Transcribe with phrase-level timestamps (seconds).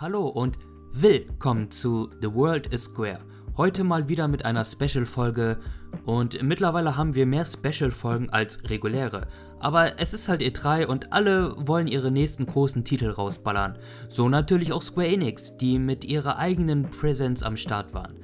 [0.00, 0.60] Hallo und
[0.92, 3.18] willkommen zu The World is Square.
[3.56, 5.58] Heute mal wieder mit einer Special-Folge
[6.06, 9.26] und mittlerweile haben wir mehr Special-Folgen als reguläre.
[9.58, 13.76] Aber es ist halt E3 und alle wollen ihre nächsten großen Titel rausballern.
[14.08, 18.20] So natürlich auch Square Enix, die mit ihrer eigenen Präsenz am Start waren.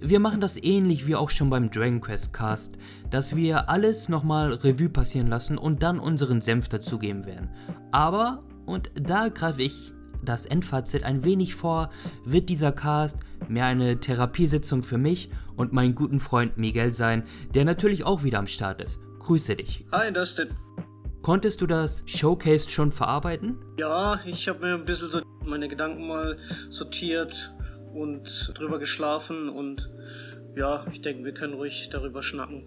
[0.00, 2.78] Wir machen das ähnlich wie auch schon beim Dragon Quest Cast,
[3.10, 7.50] dass wir alles nochmal Revue passieren lassen und dann unseren Senf dazugeben werden.
[7.92, 9.92] Aber, und da greife ich
[10.22, 11.90] das Endfazit ein wenig vor,
[12.24, 13.18] wird dieser Cast
[13.48, 18.38] mehr eine Therapiesitzung für mich und meinen guten Freund Miguel sein, der natürlich auch wieder
[18.38, 19.00] am Start ist.
[19.20, 19.86] Grüße dich.
[19.92, 20.48] Hi Dustin.
[21.22, 23.58] Konntest du das Showcase schon verarbeiten?
[23.78, 26.36] Ja, ich habe mir ein bisschen so meine Gedanken mal
[26.70, 27.54] sortiert
[27.92, 29.90] und drüber geschlafen und
[30.56, 32.64] ja, ich denke, wir können ruhig darüber schnacken.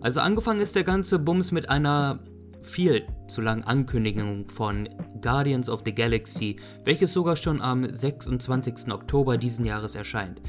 [0.00, 2.20] Also angefangen ist der ganze Bums mit einer
[2.64, 4.88] viel zu langen Ankündigung von
[5.20, 8.92] Guardians of the Galaxy, welches sogar schon am 26.
[8.92, 10.42] Oktober diesen Jahres erscheint.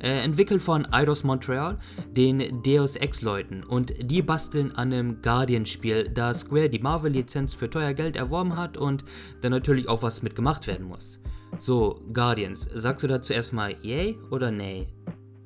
[0.00, 1.76] Äh, entwickelt von Eidos Montreal,
[2.10, 7.94] den Deus Ex-Leuten, und die basteln an einem Guardian-Spiel, da Square die Marvel-Lizenz für teuer
[7.94, 9.04] Geld erworben hat und
[9.40, 11.18] dann natürlich auch was mitgemacht werden muss.
[11.56, 14.88] So, Guardians, sagst du dazu erstmal yay oder nay?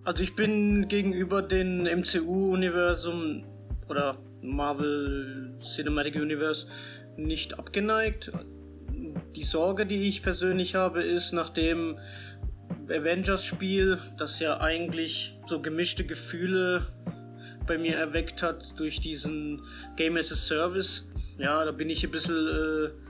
[0.04, 3.44] Also ich bin gegenüber dem MCU-Universum
[3.88, 6.68] oder Marvel Cinematic Universe
[7.16, 8.30] nicht abgeneigt.
[9.34, 11.98] Die Sorge, die ich persönlich habe, ist nach dem
[12.88, 16.86] Avengers-Spiel, das ja eigentlich so gemischte Gefühle
[17.66, 19.62] bei mir erweckt hat durch diesen
[19.96, 21.10] Game as a Service.
[21.38, 23.05] Ja, da bin ich ein bisschen äh,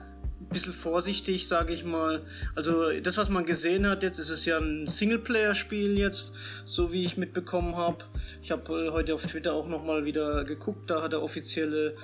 [0.49, 2.23] bisschen vorsichtig, sage ich mal.
[2.55, 6.33] Also das, was man gesehen hat jetzt, ist es ja ein Singleplayer-Spiel jetzt,
[6.65, 8.05] so wie ich mitbekommen habe.
[8.43, 11.97] Ich habe äh, heute auf Twitter auch nochmal wieder geguckt, da hat der offizielle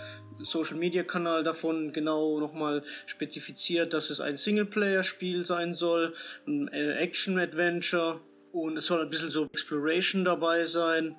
[0.43, 6.15] Social-Media-Kanal davon genau nochmal spezifiziert, dass es ein Singleplayer-Spiel sein soll,
[6.47, 8.21] ein äh, Action-Adventure
[8.53, 11.17] und es soll ein bisschen so Exploration dabei sein.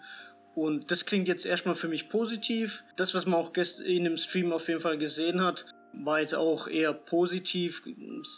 [0.56, 2.84] Und das klingt jetzt erstmal für mich positiv.
[2.96, 3.52] Das, was man auch
[3.86, 7.84] in dem Stream auf jeden Fall gesehen hat, war jetzt auch eher positiv.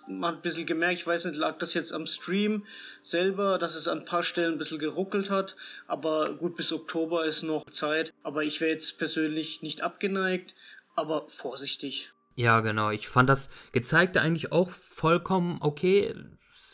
[0.07, 2.65] Man hat ein bisschen gemerkt, ich weiß nicht, lag das jetzt am Stream
[3.01, 5.55] selber, dass es an ein paar Stellen ein bisschen geruckelt hat.
[5.87, 8.13] Aber gut, bis Oktober ist noch Zeit.
[8.23, 10.55] Aber ich wäre jetzt persönlich nicht abgeneigt,
[10.95, 12.11] aber vorsichtig.
[12.35, 12.89] Ja, genau.
[12.89, 16.13] Ich fand das Gezeigte eigentlich auch vollkommen okay.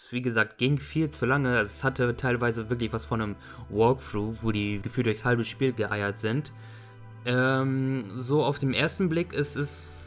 [0.09, 1.59] Wie gesagt, ging viel zu lange.
[1.59, 3.35] Es hatte teilweise wirklich was von einem
[3.69, 6.51] Walkthrough, wo die gefühlt durchs halbe Spiel geeiert sind.
[7.23, 10.00] Ähm, so auf dem ersten Blick ist es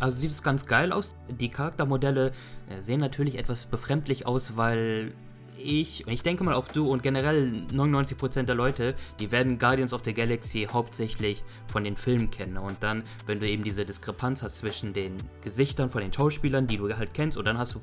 [0.00, 1.14] also sieht es ganz geil aus.
[1.28, 2.32] Die Charaktermodelle
[2.68, 5.12] äh, sehen natürlich etwas befremdlich aus, weil
[5.58, 10.02] ich, ich denke mal auch du und generell 99% der Leute, die werden Guardians of
[10.04, 12.58] the Galaxy hauptsächlich von den Filmen kennen.
[12.58, 16.76] Und dann, wenn du eben diese Diskrepanz hast zwischen den Gesichtern von den Schauspielern, die
[16.76, 17.80] du halt kennst, und dann hast du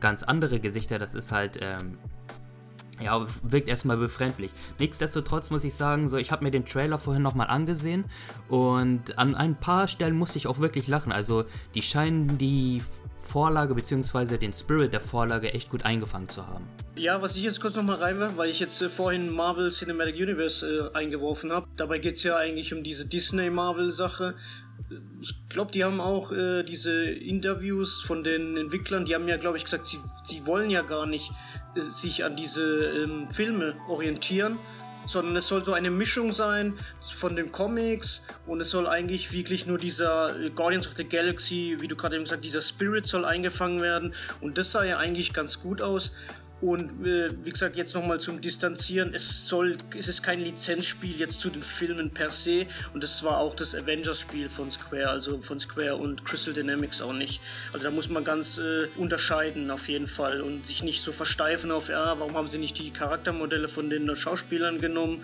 [0.00, 1.98] ganz andere Gesichter, das ist halt ähm,
[3.02, 4.50] ja, wirkt erstmal befremdlich.
[4.78, 8.04] Nichtsdestotrotz muss ich sagen, so ich habe mir den Trailer vorhin nochmal angesehen
[8.48, 11.12] und an ein paar Stellen musste ich auch wirklich lachen.
[11.12, 11.44] Also
[11.74, 12.82] die scheinen die
[13.24, 14.36] Vorlage bzw.
[14.36, 16.68] den Spirit der Vorlage echt gut eingefangen zu haben.
[16.94, 20.90] Ja, was ich jetzt kurz nochmal reinwerfe, weil ich jetzt äh, vorhin Marvel Cinematic Universe
[20.94, 21.66] äh, eingeworfen habe.
[21.76, 24.34] Dabei geht es ja eigentlich um diese Disney-Marvel-Sache
[25.20, 29.56] ich glaube, die haben auch äh, diese Interviews von den Entwicklern, die haben ja, glaube
[29.56, 31.32] ich, gesagt, sie, sie wollen ja gar nicht
[31.74, 34.58] äh, sich an diese ähm, Filme orientieren,
[35.06, 39.66] sondern es soll so eine Mischung sein von den Comics und es soll eigentlich wirklich
[39.66, 43.24] nur dieser äh, Guardians of the Galaxy, wie du gerade eben gesagt, dieser Spirit soll
[43.24, 46.12] eingefangen werden und das sah ja eigentlich ganz gut aus.
[46.64, 49.12] Und äh, wie gesagt, jetzt nochmal zum Distanzieren.
[49.12, 52.66] Es soll, es ist kein Lizenzspiel jetzt zu den Filmen per se.
[52.94, 57.12] Und das war auch das Avengers-Spiel von Square, also von Square und Crystal Dynamics auch
[57.12, 57.42] nicht.
[57.74, 61.70] Also da muss man ganz äh, unterscheiden auf jeden Fall und sich nicht so versteifen
[61.70, 65.22] auf, ja, warum haben sie nicht die Charaktermodelle von den Schauspielern genommen.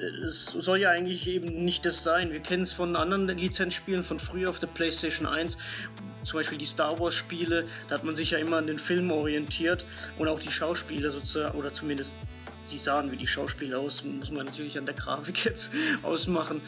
[0.00, 2.32] Äh, es soll ja eigentlich eben nicht das sein.
[2.32, 5.58] Wir kennen es von anderen Lizenzspielen von früher auf der PlayStation 1
[6.22, 9.10] zum Beispiel die Star Wars Spiele, da hat man sich ja immer an den Film
[9.10, 9.84] orientiert
[10.18, 12.18] und auch die Schauspieler sozusagen, oder zumindest
[12.64, 15.72] sie sahen wie die Schauspieler aus, muss man natürlich an der Grafik jetzt
[16.02, 16.60] ausmachen.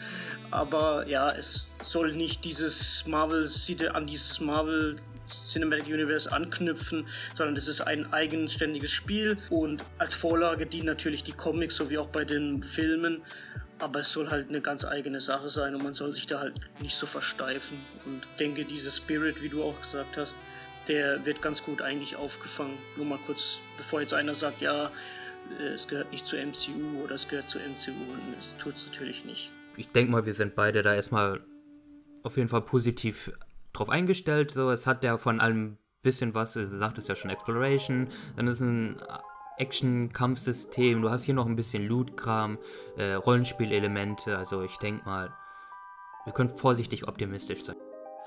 [0.51, 3.49] Aber ja, es soll nicht dieses Marvel,
[3.93, 4.97] an dieses Marvel
[5.27, 11.31] Cinematic Universe anknüpfen, sondern es ist ein eigenständiges Spiel und als Vorlage dienen natürlich die
[11.31, 13.21] Comics sowie auch bei den Filmen
[13.79, 16.55] aber es soll halt eine ganz eigene Sache sein und man soll sich da halt
[16.81, 17.77] nicht so versteifen.
[18.05, 20.35] Und denke, dieser Spirit, wie du auch gesagt hast,
[20.87, 22.77] der wird ganz gut eigentlich aufgefangen.
[22.95, 24.91] Nur mal kurz, bevor jetzt einer sagt, ja,
[25.59, 28.85] äh, es gehört nicht zur MCU oder es gehört zur MCU und es tut es
[28.87, 29.51] natürlich nicht.
[29.77, 31.41] Ich denke mal, wir sind beide da erstmal
[32.23, 33.31] auf jeden Fall positiv
[33.73, 34.51] drauf eingestellt.
[34.53, 38.07] So, es hat ja von allem bisschen was, du sagtest ja schon Exploration,
[38.37, 38.95] dann ist ein
[39.57, 42.57] Action-Kampfsystem, du hast hier noch ein bisschen Loot-Kram,
[42.97, 45.33] äh, Rollenspielelemente, also ich denke mal,
[46.25, 47.75] wir können vorsichtig optimistisch sein.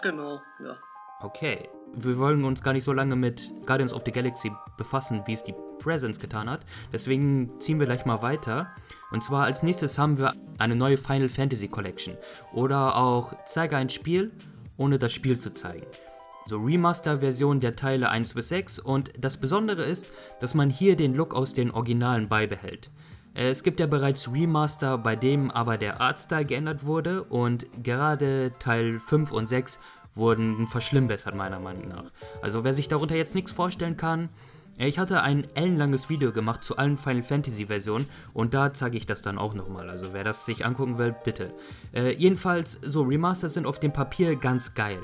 [0.02, 0.76] Genau, ja.
[1.20, 5.32] Okay, wir wollen uns gar nicht so lange mit Guardians of the Galaxy befassen, wie
[5.32, 6.60] es die Presence getan hat.
[6.92, 8.68] Deswegen ziehen wir gleich mal weiter.
[9.10, 12.16] Und zwar als nächstes haben wir eine neue Final Fantasy Collection.
[12.52, 14.30] Oder auch zeige ein Spiel,
[14.76, 15.86] ohne das Spiel zu zeigen.
[16.48, 20.06] So Remaster-Version der Teile 1 bis 6 und das Besondere ist,
[20.40, 22.88] dass man hier den Look aus den Originalen beibehält.
[23.34, 28.98] Es gibt ja bereits Remaster, bei dem aber der Artstyle geändert wurde und gerade Teil
[28.98, 29.78] 5 und 6
[30.14, 32.10] wurden verschlimmbessert, meiner Meinung nach.
[32.40, 34.30] Also wer sich darunter jetzt nichts vorstellen kann,
[34.78, 39.04] ich hatte ein ellenlanges Video gemacht zu allen Final Fantasy Versionen und da zeige ich
[39.04, 39.90] das dann auch nochmal.
[39.90, 41.52] Also wer das sich angucken will, bitte.
[41.92, 45.00] Äh, jedenfalls, so Remasters sind auf dem Papier ganz geil.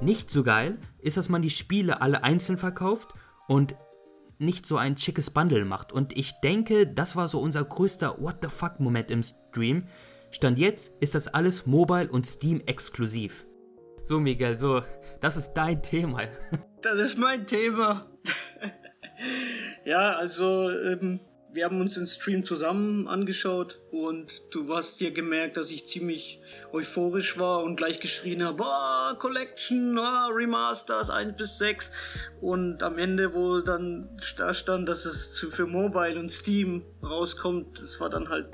[0.00, 3.14] Nicht so geil ist, dass man die Spiele alle einzeln verkauft
[3.48, 3.76] und
[4.38, 5.92] nicht so ein schickes Bundle macht.
[5.92, 9.88] Und ich denke, das war so unser größter What the fuck Moment im Stream.
[10.30, 13.46] Stand jetzt ist das alles Mobile und Steam exklusiv.
[14.02, 14.82] So, Miguel, so,
[15.20, 16.22] das ist dein Thema.
[16.82, 18.06] Das ist mein Thema.
[19.84, 21.18] ja, also, ähm,
[21.56, 26.38] wir haben uns den Stream zusammen angeschaut und du hast dir gemerkt, dass ich ziemlich
[26.70, 31.90] euphorisch war und gleich geschrien habe, boah, Collection, oh, Remasters 1 bis 6
[32.42, 38.00] und am Ende, wo dann da stand, dass es für Mobile und Steam rauskommt, das
[38.00, 38.48] war dann halt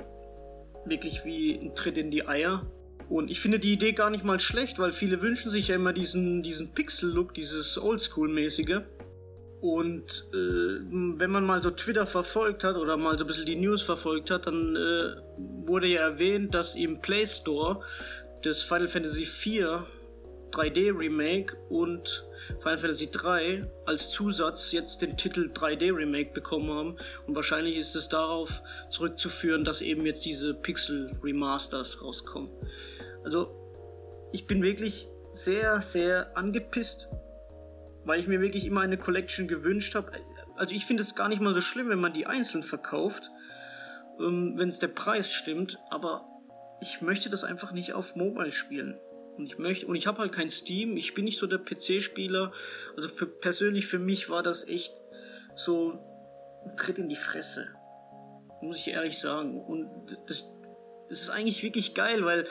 [0.85, 2.65] wirklich wie ein Tritt in die Eier.
[3.09, 5.91] Und ich finde die Idee gar nicht mal schlecht, weil viele wünschen sich ja immer
[5.91, 8.81] diesen, diesen Pixel-Look, dieses Oldschool-mäßige.
[9.63, 13.55] Und äh, wenn man mal so Twitter verfolgt hat oder mal so ein bisschen die
[13.55, 15.15] News verfolgt hat, dann äh,
[15.65, 17.79] wurde ja erwähnt, dass im Play Store
[18.41, 19.85] das Final Fantasy IV
[20.51, 22.27] 3D Remake und
[22.59, 26.97] Final Fantasy 3 als Zusatz jetzt den Titel 3D Remake bekommen haben.
[27.25, 32.51] Und wahrscheinlich ist es darauf zurückzuführen, dass eben jetzt diese Pixel Remasters rauskommen.
[33.23, 33.71] Also,
[34.33, 37.07] ich bin wirklich sehr, sehr angepisst,
[38.05, 40.11] weil ich mir wirklich immer eine Collection gewünscht habe.
[40.55, 43.31] Also, ich finde es gar nicht mal so schlimm, wenn man die einzeln verkauft,
[44.19, 46.27] ähm, wenn es der Preis stimmt, aber
[46.81, 48.99] ich möchte das einfach nicht auf Mobile spielen.
[49.37, 52.51] Und ich möchte, und ich habe halt kein Steam, ich bin nicht so der PC-Spieler.
[52.95, 53.09] Also
[53.41, 54.93] persönlich für mich war das echt
[55.55, 55.99] so
[56.65, 57.73] ein Tritt in die Fresse.
[58.61, 59.59] Muss ich ehrlich sagen.
[59.59, 59.89] Und
[60.27, 60.45] das,
[61.09, 62.45] das ist eigentlich wirklich geil, weil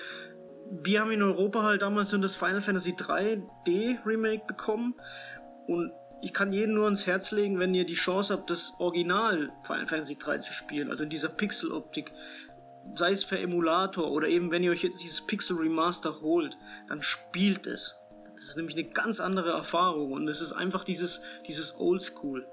[0.71, 4.95] wir haben in Europa halt damals nur das Final Fantasy 3D Remake bekommen
[5.67, 5.93] und
[6.23, 9.87] ich kann jedem nur ans Herz legen, wenn ihr die Chance habt, das Original Final
[9.87, 12.13] Fantasy 3 zu spielen, also in dieser Pixel-Optik,
[12.95, 16.57] sei es per Emulator oder eben wenn ihr euch jetzt dieses Pixel Remaster holt,
[16.89, 17.97] dann spielt es.
[18.33, 22.47] Das ist nämlich eine ganz andere Erfahrung und es ist einfach dieses, dieses Oldschool.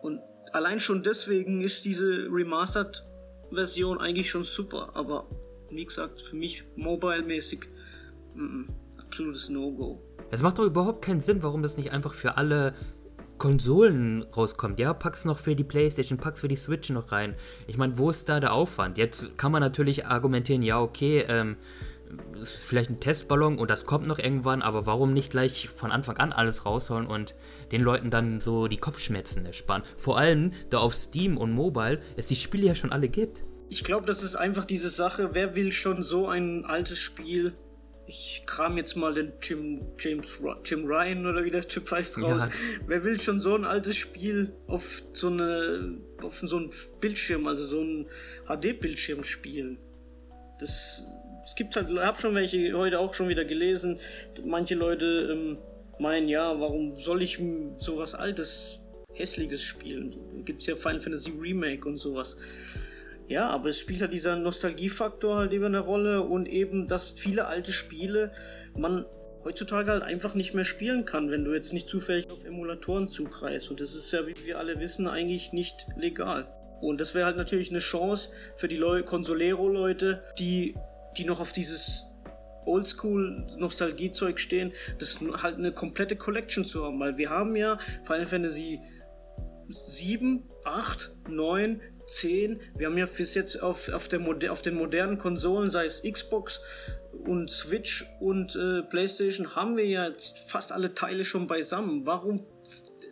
[0.00, 0.20] Und
[0.52, 3.04] allein schon deswegen ist diese Remastered
[3.50, 5.28] Version eigentlich schon super, aber
[5.70, 7.68] wie gesagt, für mich mobile-mäßig
[8.98, 10.02] absolutes No-Go.
[10.32, 12.74] Es macht doch überhaupt keinen Sinn, warum das nicht einfach für alle
[13.36, 14.80] Konsolen rauskommt.
[14.80, 17.34] Ja, pack's noch für die Playstation, pack's für die Switch noch rein.
[17.66, 18.96] Ich meine, wo ist da der Aufwand?
[18.96, 21.58] Jetzt kann man natürlich argumentieren, ja, okay, ähm,
[22.42, 26.32] vielleicht ein Testballon und das kommt noch irgendwann, aber warum nicht gleich von Anfang an
[26.32, 27.34] alles rausholen und
[27.70, 29.82] den Leuten dann so die Kopfschmerzen ersparen?
[29.98, 33.44] Vor allem, da auf Steam und Mobile es die Spiele ja schon alle gibt.
[33.68, 37.52] Ich glaube, das ist einfach diese Sache, wer will schon so ein altes Spiel?
[38.06, 42.46] Ich kram jetzt mal den Jim, James Jim Ryan oder wie der Typ heißt raus.
[42.46, 42.80] Ja.
[42.86, 47.64] Wer will schon so ein altes Spiel auf so eine auf so einen Bildschirm, also
[47.64, 48.06] so ein
[48.46, 49.78] HD-Bildschirm spielen?
[50.58, 51.06] Das
[51.44, 53.98] es gibt halt, ich habe schon welche heute auch schon wieder gelesen.
[54.44, 55.58] Manche Leute ähm,
[55.98, 57.38] meinen, ja, warum soll ich
[57.76, 58.80] sowas Altes,
[59.12, 60.44] Hässliches spielen?
[60.44, 62.36] Gibt's ja Final Fantasy Remake und sowas.
[63.32, 67.46] Ja, aber es spielt halt dieser Nostalgiefaktor halt eben eine Rolle und eben, dass viele
[67.46, 68.30] alte Spiele
[68.76, 69.06] man
[69.42, 73.70] heutzutage halt einfach nicht mehr spielen kann, wenn du jetzt nicht zufällig auf Emulatoren zugreifst.
[73.70, 76.46] Und das ist ja, wie wir alle wissen, eigentlich nicht legal.
[76.82, 80.76] Und das wäre halt natürlich eine Chance für die Leu Consolero-Leute, die,
[81.16, 82.04] die noch auf dieses
[82.66, 87.00] Oldschool-Nostalgie-Zeug stehen, das halt eine komplette Collection zu haben.
[87.00, 88.78] Weil wir haben ja Final Fantasy
[89.68, 91.80] 7, 8, 9,
[92.12, 92.60] 10.
[92.76, 94.20] Wir haben ja bis jetzt auf, auf, der,
[94.52, 96.60] auf den modernen Konsolen, sei es Xbox
[97.24, 100.10] und Switch und äh, PlayStation, haben wir ja
[100.46, 102.06] fast alle Teile schon beisammen.
[102.06, 102.46] Warum?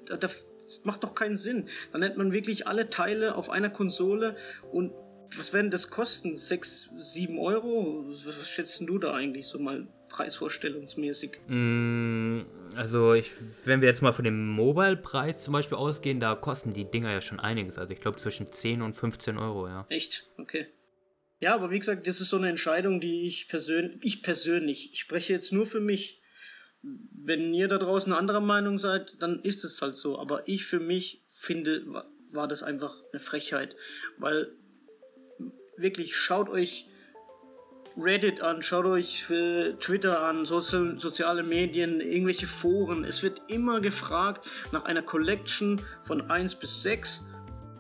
[0.07, 0.37] Das
[0.85, 1.69] macht doch keinen Sinn.
[1.93, 4.37] Dann nennt man wirklich alle Teile auf einer Konsole
[4.73, 4.93] und
[5.37, 6.35] was werden das kosten?
[6.35, 8.05] 6, 7 Euro?
[8.07, 11.39] Was, schätzt du da eigentlich so mal preisvorstellungsmäßig?
[11.47, 12.41] Mm,
[12.75, 13.31] also, ich,
[13.65, 17.23] wenn wir jetzt mal von dem Mobile-Preis zum Beispiel ausgehen, da kosten die Dinger ja
[17.23, 17.79] schon einiges.
[17.79, 19.87] Also, ich glaube zwischen 10 und 15 Euro, ja.
[19.89, 20.31] Echt?
[20.37, 20.67] Okay.
[21.39, 25.01] Ja, aber wie gesagt, das ist so eine Entscheidung, die ich persönlich, ich persönlich, ich
[25.01, 26.19] spreche jetzt nur für mich.
[26.83, 30.19] Wenn ihr da draußen anderer Meinung seid, dann ist es halt so.
[30.19, 31.85] Aber ich für mich finde,
[32.33, 33.77] war das einfach eine Frechheit.
[34.19, 34.53] Weil
[35.77, 36.87] wirklich, schaut euch
[38.03, 39.25] Reddit an, schaut euch
[39.81, 43.05] Twitter an, Sozi soziale Medien, irgendwelche Foren.
[43.05, 47.27] Es wird immer gefragt nach einer Collection von 1 bis 6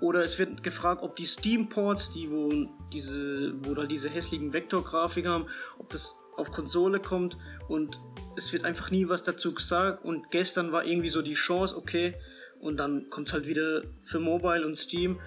[0.00, 5.26] oder es wird gefragt, ob die Steam-Ports, die wo diese, wo da diese hässlichen Vektorgrafik
[5.26, 5.46] haben,
[5.78, 7.36] ob das auf Konsole kommt.
[7.68, 8.00] Und
[8.36, 10.04] es wird einfach nie was dazu gesagt.
[10.04, 12.14] Und gestern war irgendwie so die Chance, okay,
[12.60, 15.20] und dann kommt es halt wieder für Mobile und Steam.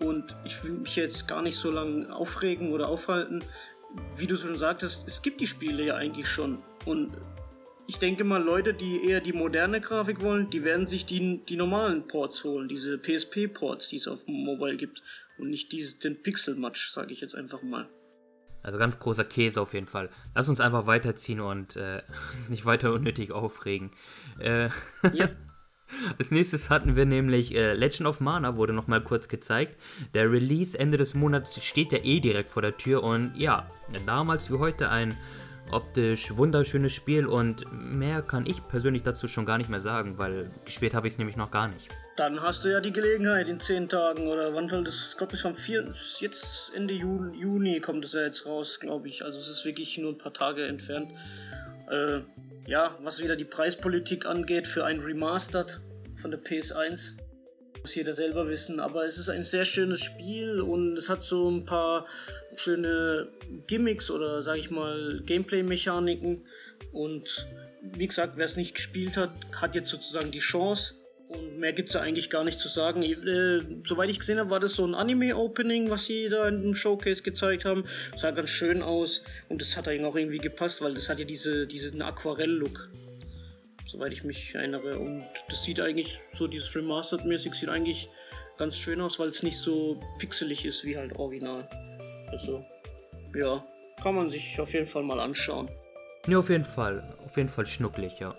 [0.00, 3.44] Und ich will mich jetzt gar nicht so lange aufregen oder aufhalten.
[4.16, 6.62] Wie du schon sagtest, es gibt die Spiele ja eigentlich schon.
[6.84, 7.16] Und
[7.86, 11.56] ich denke mal, Leute, die eher die moderne Grafik wollen, die werden sich die, die
[11.56, 15.02] normalen Ports holen, diese PSP-Ports, die es auf dem Mobile gibt.
[15.38, 17.88] Und nicht diese, den Pixel-Match, sage ich jetzt einfach mal.
[18.62, 20.08] Also ganz großer Käse auf jeden Fall.
[20.34, 22.02] Lass uns einfach weiterziehen und äh,
[22.34, 23.90] uns nicht weiter unnötig aufregen.
[24.38, 24.68] Äh,
[25.12, 25.28] ja.
[26.18, 29.76] Als nächstes hatten wir nämlich äh, Legend of Mana, wurde nochmal kurz gezeigt.
[30.14, 33.70] Der Release Ende des Monats steht ja eh direkt vor der Tür und ja,
[34.06, 35.16] damals wie heute ein
[35.70, 40.50] optisch wunderschönes Spiel und mehr kann ich persönlich dazu schon gar nicht mehr sagen, weil
[40.64, 41.88] gespielt habe ich es nämlich noch gar nicht.
[42.16, 45.32] Dann hast du ja die Gelegenheit in 10 Tagen oder wann soll das, ich glaube,
[45.32, 49.24] bis am 4, jetzt Ende Juni, Juni kommt es ja jetzt raus, glaube ich.
[49.24, 51.12] Also es ist wirklich nur ein paar Tage entfernt.
[51.88, 52.20] Äh,
[52.66, 55.80] ja, was wieder die Preispolitik angeht für ein Remastered
[56.16, 57.16] von der PS1.
[57.80, 61.50] Muss jeder selber wissen, aber es ist ein sehr schönes Spiel und es hat so
[61.50, 62.06] ein paar
[62.54, 63.28] schöne
[63.66, 66.46] Gimmicks oder sag ich mal Gameplay-Mechaniken.
[66.92, 67.48] Und
[67.82, 70.94] wie gesagt, wer es nicht gespielt hat, hat jetzt sozusagen die Chance.
[71.32, 73.02] Und mehr gibt es da eigentlich gar nicht zu sagen.
[73.02, 76.74] Äh, soweit ich gesehen habe, war das so ein Anime-Opening, was sie da in dem
[76.74, 77.84] Showcase gezeigt haben.
[78.16, 81.24] Sah ganz schön aus und das hat eigentlich auch irgendwie gepasst, weil das hat ja
[81.24, 82.90] diese, diesen Aquarell-Look
[83.92, 84.98] soweit ich mich erinnere.
[84.98, 88.08] Und das sieht eigentlich so, dieses Remastered-mäßig sieht eigentlich
[88.56, 91.68] ganz schön aus, weil es nicht so pixelig ist wie halt original.
[92.28, 92.64] Also,
[93.34, 93.62] ja,
[94.02, 95.70] kann man sich auf jeden Fall mal anschauen.
[96.26, 97.16] Ja, auf jeden Fall.
[97.24, 98.34] Auf jeden Fall schnucklig, ja.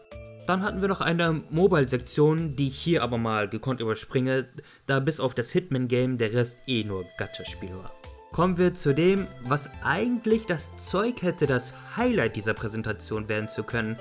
[0.45, 4.45] Dann hatten wir noch eine Mobile-Sektion, die ich hier aber mal gekonnt überspringe,
[4.87, 7.93] da bis auf das Hitman-Game der Rest eh nur Gacha-Spiel war.
[8.33, 13.63] Kommen wir zu dem, was eigentlich das Zeug hätte, das Highlight dieser Präsentation werden zu
[13.63, 13.95] können,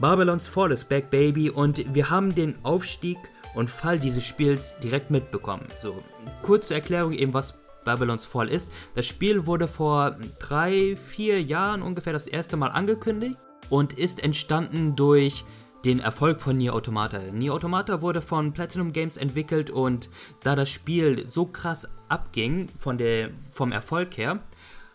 [0.00, 3.16] Babylon's Fall is back, baby, und wir haben den Aufstieg
[3.54, 5.66] und Fall dieses Spiels direkt mitbekommen.
[5.80, 6.02] So,
[6.42, 7.54] kurze Erklärung eben, was
[7.84, 8.72] Babylon's Fall ist.
[8.96, 13.38] Das Spiel wurde vor drei, vier Jahren ungefähr das erste Mal angekündigt
[13.74, 15.44] und ist entstanden durch
[15.84, 17.18] den Erfolg von Nier Automata.
[17.32, 20.10] Nier Automata wurde von Platinum Games entwickelt und
[20.44, 24.38] da das Spiel so krass abging von der, vom Erfolg her,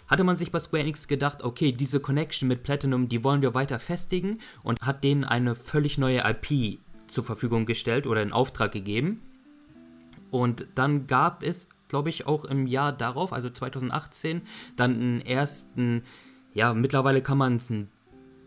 [0.07, 3.53] hatte man sich bei Square Enix gedacht, okay, diese Connection mit Platinum, die wollen wir
[3.53, 8.71] weiter festigen und hat denen eine völlig neue IP zur Verfügung gestellt oder in Auftrag
[8.71, 9.21] gegeben.
[10.31, 14.41] Und dann gab es, glaube ich, auch im Jahr darauf, also 2018,
[14.77, 16.03] dann einen ersten,
[16.53, 17.91] ja, mittlerweile kann man es einen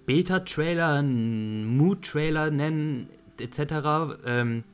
[0.06, 4.18] Beta-Trailer, Mood-Trailer nennen, etc.
[4.25, 4.64] Ähm,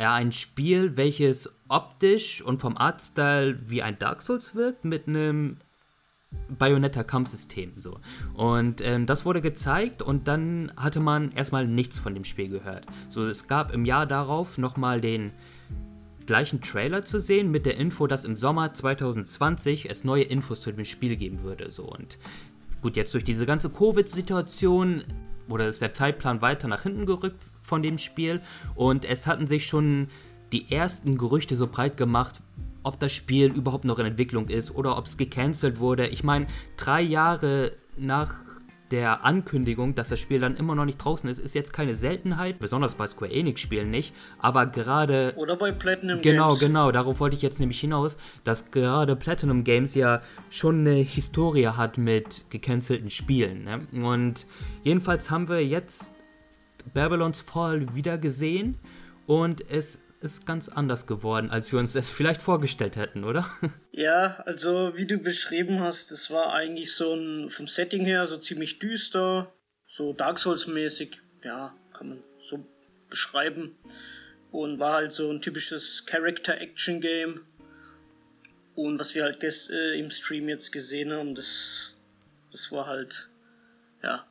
[0.00, 5.58] ja, ein Spiel, welches optisch und vom Artstyle wie ein Dark Souls wirkt, mit einem
[6.58, 7.74] Bayonetta-Kampfsystem.
[7.78, 7.98] So.
[8.34, 12.86] Und ähm, das wurde gezeigt und dann hatte man erstmal nichts von dem Spiel gehört.
[13.08, 15.32] So, es gab im Jahr darauf nochmal den
[16.26, 20.72] gleichen Trailer zu sehen mit der Info, dass im Sommer 2020 es neue Infos zu
[20.72, 21.70] dem Spiel geben würde.
[21.70, 21.84] So.
[21.84, 22.18] Und
[22.82, 25.04] gut, jetzt durch diese ganze Covid-Situation
[25.48, 28.40] wurde der Zeitplan weiter nach hinten gerückt von dem Spiel
[28.74, 30.08] und es hatten sich schon
[30.52, 32.42] die ersten Gerüchte so breit gemacht,
[32.82, 36.08] ob das Spiel überhaupt noch in Entwicklung ist oder ob es gecancelt wurde.
[36.08, 36.46] Ich meine,
[36.76, 38.34] drei Jahre nach
[38.92, 42.58] der Ankündigung, dass das Spiel dann immer noch nicht draußen ist, ist jetzt keine Seltenheit,
[42.58, 46.60] besonders bei Square Enix Spielen nicht, aber gerade oder bei Platinum genau, Games.
[46.60, 50.20] Genau, genau, darauf wollte ich jetzt nämlich hinaus, dass gerade Platinum Games ja
[50.50, 53.86] schon eine Historie hat mit gecancelten Spielen, ne?
[54.04, 54.46] Und
[54.82, 56.12] jedenfalls haben wir jetzt
[56.92, 58.78] Babylon's Fall wieder gesehen
[59.26, 63.50] und es ist ganz anders geworden, als wir uns das vielleicht vorgestellt hätten, oder?
[63.94, 68.38] Ja, also wie du beschrieben hast, es war eigentlich so ein, vom Setting her so
[68.38, 69.52] ziemlich düster,
[69.86, 72.64] so Dark Souls-mäßig, ja, kann man so
[73.10, 73.76] beschreiben.
[74.50, 77.42] Und war halt so ein typisches Character-Action-Game.
[78.74, 81.94] Und was wir halt gest äh, im Stream jetzt gesehen haben, das,
[82.50, 83.28] das war halt
[84.02, 84.26] ja,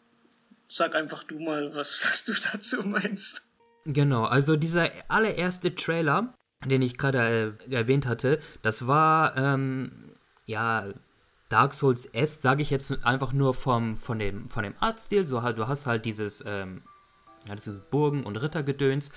[0.67, 3.50] sag einfach du mal, was, was du dazu meinst.
[3.85, 6.33] Genau, also dieser allererste Trailer,
[6.65, 9.91] den ich gerade äh, erwähnt hatte, das war, ähm,
[10.45, 10.85] ja,
[11.49, 15.27] Dark Souls S, sage ich jetzt einfach nur vom, von, dem, von dem Artstil.
[15.27, 16.83] So, halt, du hast halt dieses, ähm,
[17.47, 19.11] ja, dieses Burgen- und Rittergedöns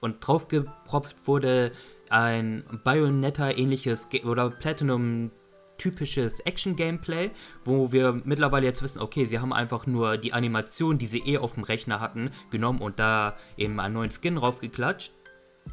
[0.00, 1.72] und draufgepropft wurde
[2.08, 5.32] ein Bayonetta-ähnliches oder Platinum
[5.78, 7.30] typisches Action-Gameplay,
[7.64, 11.38] wo wir mittlerweile jetzt wissen, okay, sie haben einfach nur die Animation, die sie eh
[11.38, 15.12] auf dem Rechner hatten, genommen und da eben einen neuen Skin draufgeklatscht.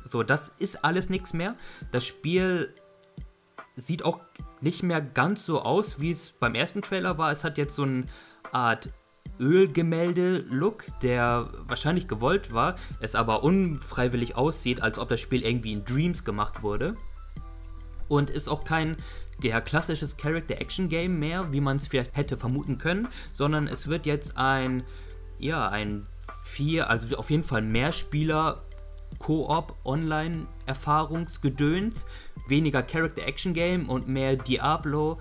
[0.09, 1.55] So, das ist alles nichts mehr.
[1.91, 2.73] Das Spiel
[3.75, 4.19] sieht auch
[4.61, 7.31] nicht mehr ganz so aus, wie es beim ersten Trailer war.
[7.31, 8.05] Es hat jetzt so eine
[8.51, 8.91] Art
[9.39, 15.85] Ölgemälde-Look, der wahrscheinlich gewollt war, es aber unfreiwillig aussieht, als ob das Spiel irgendwie in
[15.85, 16.95] Dreams gemacht wurde.
[18.07, 18.97] Und ist auch kein
[19.41, 24.37] ja, klassisches Character-Action-Game mehr, wie man es vielleicht hätte vermuten können, sondern es wird jetzt
[24.37, 24.83] ein,
[25.37, 26.07] ja, ein
[26.43, 28.63] vier, also auf jeden Fall mehr Spieler
[29.19, 32.05] Koop Online Erfahrungsgedöns,
[32.47, 35.17] weniger Character Action Game und mehr Diablo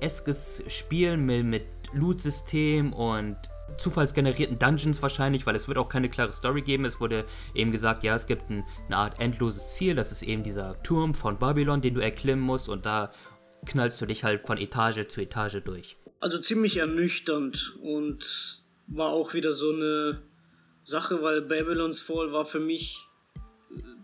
[0.00, 3.36] eskes Spiel mit, mit Loot System und
[3.78, 6.84] zufallsgenerierten Dungeons wahrscheinlich, weil es wird auch keine klare Story geben.
[6.84, 9.94] Es wurde eben gesagt, ja, es gibt ein, eine Art endloses Ziel.
[9.94, 13.12] Das ist eben dieser Turm von Babylon, den du erklimmen musst und da
[13.64, 15.96] knallst du dich halt von Etage zu Etage durch.
[16.20, 20.22] Also ziemlich ernüchternd und war auch wieder so eine
[20.84, 23.06] Sache, weil Babylon's Fall war für mich,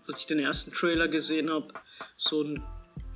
[0.08, 1.68] als ich den ersten Trailer gesehen habe,
[2.16, 2.62] so ein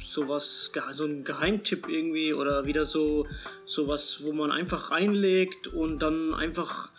[0.04, 3.26] sowas, so ein Geheimtipp irgendwie oder wieder so
[3.64, 6.90] sowas, wo man einfach reinlegt und dann einfach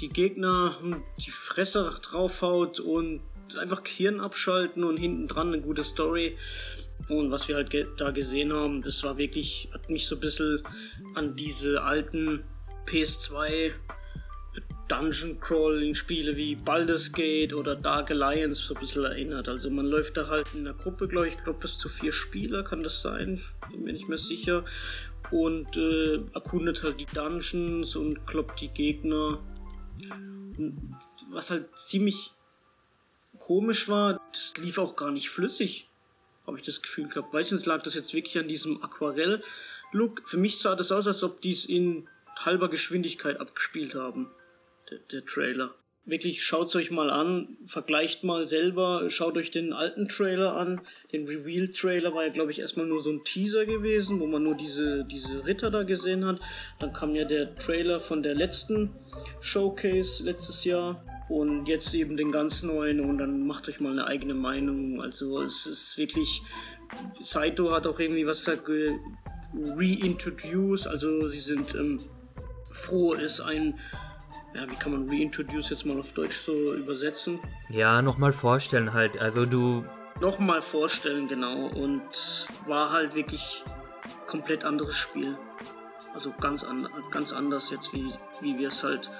[0.00, 0.74] die Gegner
[1.18, 3.20] die Fresse draufhaut und
[3.58, 6.36] einfach Hirn abschalten und hinten dran eine gute Story.
[7.08, 10.20] Und was wir halt ge da gesehen haben, das war wirklich, hat mich so ein
[10.20, 10.62] bisschen
[11.14, 12.44] an diese alten
[12.86, 13.72] PS2
[14.88, 19.48] Dungeon Crawling Spiele wie Baldur's Gate oder Dark Alliance so ein bisschen erinnert.
[19.48, 22.62] Also man läuft da halt in einer Gruppe, glaube ich, glaube bis zu vier Spieler
[22.62, 24.64] kann das sein, bin mir nicht mehr sicher.
[25.32, 29.40] Und äh, erkundet halt die Dungeons und kloppt die Gegner.
[31.32, 32.30] Was halt ziemlich
[33.40, 35.88] komisch war, das lief auch gar nicht flüssig,
[36.46, 37.34] habe ich das Gefühl gehabt.
[37.34, 40.28] Weiß nicht, lag das jetzt wirklich an diesem Aquarell-Look.
[40.28, 44.30] Für mich sah das aus, als ob die es in halber Geschwindigkeit abgespielt haben
[44.90, 45.74] der, der Trailer.
[46.08, 50.80] Wirklich schaut euch mal an, vergleicht mal selber, schaut euch den alten Trailer an.
[51.12, 54.54] Den Reveal-Trailer war ja, glaube ich, erstmal nur so ein Teaser gewesen, wo man nur
[54.54, 56.38] diese, diese Ritter da gesehen hat.
[56.78, 58.94] Dann kam ja der Trailer von der letzten
[59.40, 64.06] Showcase letztes Jahr und jetzt eben den ganz neuen und dann macht euch mal eine
[64.06, 65.02] eigene Meinung.
[65.02, 66.40] Also es ist wirklich,
[67.18, 71.98] Saito hat auch irgendwie was gesagt, reintroduce, also sie sind ähm,
[72.70, 73.76] froh, ist ein
[74.56, 77.38] ja, wie kann man Reintroduce jetzt mal auf Deutsch so übersetzen?
[77.68, 79.18] Ja, nochmal vorstellen halt.
[79.18, 79.84] Also du.
[80.20, 81.66] Nochmal vorstellen, genau.
[81.66, 83.62] Und war halt wirklich
[84.26, 85.36] komplett anderes Spiel.
[86.14, 89.10] Also ganz, an, ganz anders jetzt, wie, wie wir es halt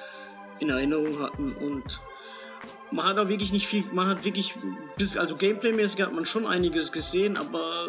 [0.59, 1.53] in Erinnerung hatten.
[1.53, 2.01] Und
[2.90, 4.55] man hat auch wirklich nicht viel, man hat wirklich,
[4.96, 7.88] bis, also Gameplay-mäßig hat man schon einiges gesehen, aber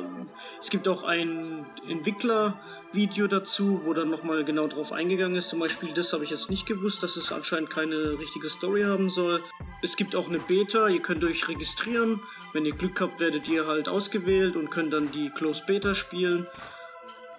[0.60, 5.50] es gibt auch ein Entwickler-Video dazu, wo dann nochmal genau drauf eingegangen ist.
[5.50, 9.10] Zum Beispiel, das habe ich jetzt nicht gewusst, dass es anscheinend keine richtige Story haben
[9.10, 9.44] soll.
[9.82, 12.22] Es gibt auch eine Beta, ihr könnt euch registrieren.
[12.54, 16.48] Wenn ihr Glück habt, werdet ihr halt ausgewählt und könnt dann die Closed Beta spielen.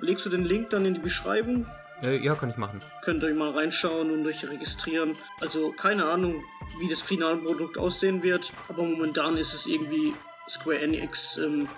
[0.00, 1.66] Legst du den Link dann in die Beschreibung?
[2.02, 2.80] Äh, ja, kann ich machen.
[3.02, 5.16] Könnt ihr mal reinschauen und euch registrieren.
[5.40, 6.44] Also keine Ahnung,
[6.78, 10.14] wie das Finalprodukt aussehen wird, aber momentan ist es irgendwie
[10.48, 11.68] Square Enix ähm,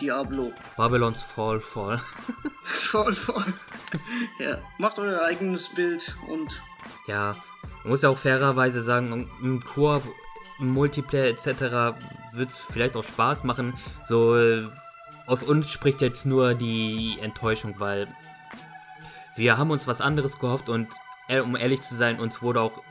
[0.00, 0.52] Diablo.
[0.76, 2.00] Babylons Fall Fall.
[2.62, 3.52] Fall Fall.
[4.38, 6.62] ja, macht euer eigenes Bild und.
[7.06, 7.36] Ja,
[7.82, 10.02] man muss ja auch fairerweise sagen, im Koop,
[10.58, 11.96] im Multiplayer etc.
[12.32, 13.74] wird es vielleicht auch Spaß machen.
[14.06, 14.68] So, äh,
[15.26, 18.08] aus uns spricht jetzt nur die Enttäuschung, weil
[19.36, 20.88] wir haben uns was anderes gehofft und
[21.28, 22.82] äh, um ehrlich zu sein, uns wurde auch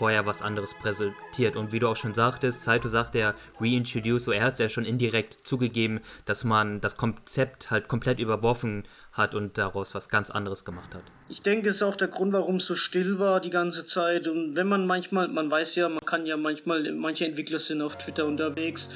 [0.00, 1.56] vorher was anderes präsentiert.
[1.56, 4.70] Und wie du auch schon sagtest, Saito sagt ja reintroduce, so er hat es ja
[4.70, 10.30] schon indirekt zugegeben, dass man das Konzept halt komplett überworfen hat und daraus was ganz
[10.30, 11.02] anderes gemacht hat.
[11.28, 14.26] Ich denke, es ist auch der Grund, warum es so still war die ganze Zeit.
[14.26, 17.98] Und wenn man manchmal, man weiß ja, man kann ja manchmal, manche Entwickler sind auf
[17.98, 18.88] Twitter unterwegs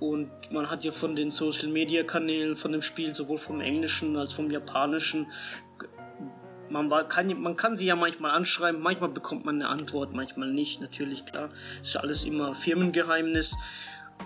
[0.00, 4.16] und man hat ja von den Social Media Kanälen von dem Spiel, sowohl vom Englischen
[4.16, 5.26] als vom Japanischen,
[6.70, 10.50] man, war, kann, man kann sie ja manchmal anschreiben, manchmal bekommt man eine Antwort, manchmal
[10.50, 11.50] nicht, natürlich, klar.
[11.82, 13.56] Ist ja alles immer Firmengeheimnis.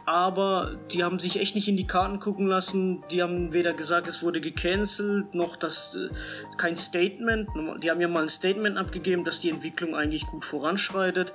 [0.06, 3.02] aber die haben sich echt nicht in die Karten gucken lassen.
[3.10, 6.08] Die haben weder gesagt, es wurde gecancelt, noch dass äh,
[6.56, 7.48] kein Statement.
[7.82, 11.32] Die haben ja mal ein Statement abgegeben, dass die Entwicklung eigentlich gut voranschreitet.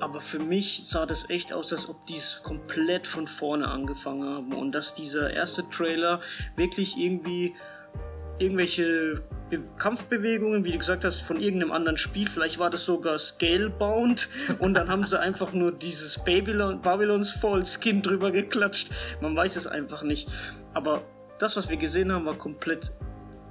[0.00, 4.28] Aber für mich sah das echt aus, als ob die es komplett von vorne angefangen
[4.28, 6.20] haben und dass dieser erste Trailer
[6.56, 7.54] wirklich irgendwie
[8.38, 12.28] irgendwelche Be Kampfbewegungen, wie du gesagt hast, von irgendeinem anderen Spiel.
[12.28, 17.64] Vielleicht war das sogar Scalebound und dann haben sie einfach nur dieses Babylon, Babylons Fall
[17.66, 18.90] Skin drüber geklatscht.
[19.20, 20.28] Man weiß es einfach nicht.
[20.72, 21.02] Aber
[21.38, 22.92] das, was wir gesehen haben, war komplett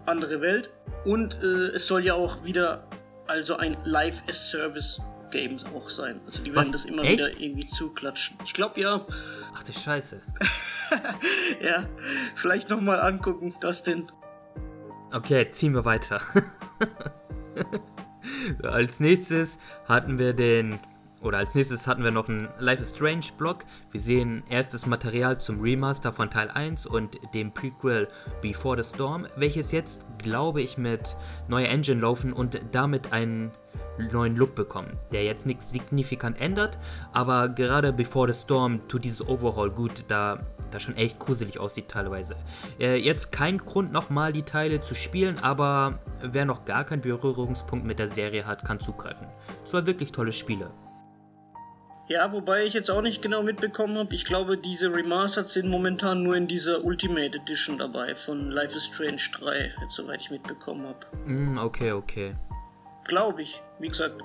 [0.05, 0.71] andere Welt
[1.05, 2.87] und äh, es soll ja auch wieder
[3.27, 6.21] also ein Live-as-Service Game auch sein.
[6.25, 6.83] Also die werden Was?
[6.83, 7.13] das immer Echt?
[7.13, 8.37] wieder irgendwie zuklatschen.
[8.45, 9.05] Ich glaube ja.
[9.55, 10.21] Ach du Scheiße.
[11.63, 11.83] ja,
[12.35, 14.11] vielleicht nochmal angucken, das denn.
[15.13, 16.19] Okay, ziehen wir weiter.
[18.63, 20.79] als nächstes hatten wir den,
[21.21, 23.63] oder als nächstes hatten wir noch einen Life is Strange Blog.
[23.91, 28.07] Wir sehen erstes Material zum Remaster von Teil 1 und dem Prequel
[28.41, 31.15] Before the Storm, welches jetzt, glaube ich, mit
[31.47, 33.51] neuer Engine laufen und damit einen
[33.97, 36.79] neuen Look bekommen, der jetzt nichts signifikant ändert,
[37.11, 40.39] aber gerade Before the Storm tut dieses Overhaul gut, da
[40.71, 42.35] das schon echt gruselig aussieht teilweise.
[42.79, 47.85] Äh, jetzt kein Grund nochmal die Teile zu spielen, aber wer noch gar keinen Berührungspunkt
[47.85, 49.27] mit der Serie hat, kann zugreifen.
[49.71, 50.71] War wirklich tolle Spiele.
[52.07, 54.13] Ja, wobei ich jetzt auch nicht genau mitbekommen habe.
[54.13, 58.85] Ich glaube, diese Remastered sind momentan nur in dieser Ultimate Edition dabei von Life is
[58.85, 60.99] Strange 3, jetzt, soweit ich mitbekommen habe.
[61.25, 62.35] Mm, okay, okay.
[63.05, 64.21] Glaube ich, wie gesagt.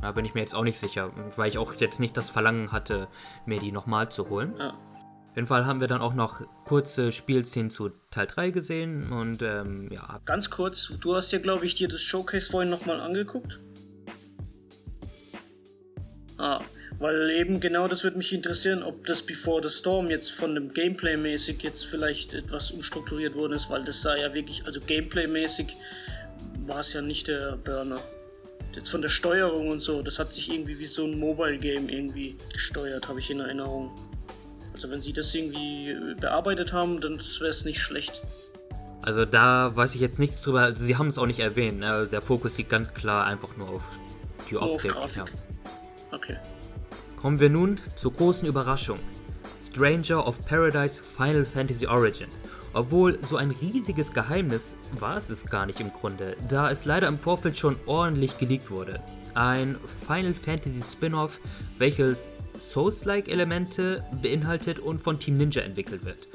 [0.00, 2.72] Da bin ich mir jetzt auch nicht sicher, weil ich auch jetzt nicht das Verlangen
[2.72, 3.08] hatte,
[3.46, 4.54] mir die nochmal zu holen.
[4.58, 4.70] Ja.
[4.70, 9.42] Auf jeden Fall haben wir dann auch noch kurze Spielszenen zu Teil 3 gesehen und
[9.42, 10.20] ähm, ja.
[10.24, 13.58] Ganz kurz, du hast ja, glaube ich, dir das Showcase vorhin nochmal angeguckt.
[16.36, 16.60] Ah,
[16.98, 20.72] weil eben genau das würde mich interessieren, ob das Before the Storm jetzt von dem
[20.72, 25.26] Gameplay mäßig jetzt vielleicht etwas umstrukturiert worden ist, weil das sah ja wirklich, also Gameplay
[25.26, 25.74] mäßig
[26.66, 28.00] war es ja nicht der Burner.
[28.74, 31.88] Jetzt von der Steuerung und so, das hat sich irgendwie wie so ein Mobile Game
[31.88, 33.90] irgendwie gesteuert, habe ich in Erinnerung.
[34.72, 38.22] Also wenn sie das irgendwie bearbeitet haben, dann wäre es nicht schlecht.
[39.02, 40.62] Also da weiß ich jetzt nichts drüber.
[40.62, 41.78] Also sie haben es auch nicht erwähnt.
[41.78, 42.08] Ne?
[42.10, 43.82] Der Fokus liegt ganz klar einfach nur auf
[44.50, 44.96] die Optik.
[44.96, 45.16] Auf.
[45.16, 45.24] Ja.
[46.10, 46.36] Okay.
[47.16, 48.98] Kommen wir nun zur großen Überraschung.
[49.64, 52.42] Stranger of Paradise Final Fantasy Origins.
[52.74, 57.06] Obwohl so ein riesiges Geheimnis war es es gar nicht im Grunde, da es leider
[57.06, 59.00] im Vorfeld schon ordentlich geleakt wurde.
[59.34, 61.38] Ein Final Fantasy Spin-off,
[61.78, 66.26] welches Souls-like Elemente beinhaltet und von Team Ninja entwickelt wird.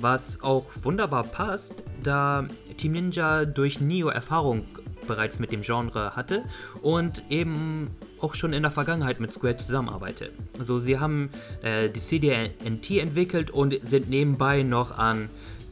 [0.00, 4.64] Was auch wunderbar passt, da Team Ninja durch Neo Erfahrung
[5.08, 6.44] bereits mit dem Genre hatte
[6.82, 10.32] und eben auch schon in der Vergangenheit mit Square zusammenarbeitet.
[10.58, 11.30] Also sie haben
[11.62, 15.30] äh, die CDNT entwickelt und sind nebenbei noch an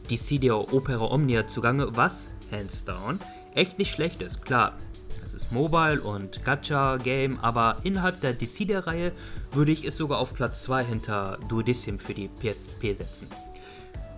[0.09, 3.19] die CD Opera Omnia zugange, was, hands down,
[3.55, 4.43] echt nicht schlecht ist.
[4.43, 4.77] Klar,
[5.23, 9.11] es ist Mobile und Gacha-Game, aber innerhalb der Dissidia-Reihe
[9.51, 13.27] würde ich es sogar auf Platz 2 hinter Duodecim für die PSP setzen.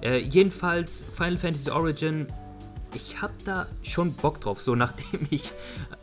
[0.02, 2.28] Äh, jedenfalls Final Fantasy Origin,
[2.94, 5.52] ich habe da schon Bock drauf, so nachdem ich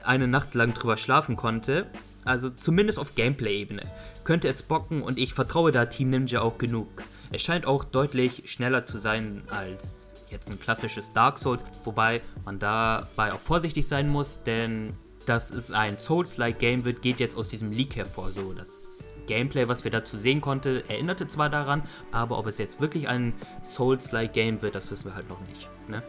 [0.03, 1.87] eine Nacht lang drüber schlafen konnte.
[2.27, 3.83] Also zumindest auf Gameplay-Ebene
[4.25, 6.89] könnte es bocken und ich vertraue da Team Ninja auch genug.
[7.33, 12.59] Es scheint auch deutlich schneller zu sein als jetzt ein klassisches Dark Souls, wobei man
[12.59, 14.95] dabei auch vorsichtig sein muss, denn
[15.27, 18.31] dass es ein Souls-like Game wird, geht jetzt aus diesem Leak hervor.
[18.31, 22.81] So, das Gameplay, was wir dazu sehen konnten, erinnerte zwar daran, aber ob es jetzt
[22.81, 23.35] wirklich ein
[23.65, 25.69] Souls-like Game wird, das wissen wir halt noch nicht.
[25.89, 26.03] Ne?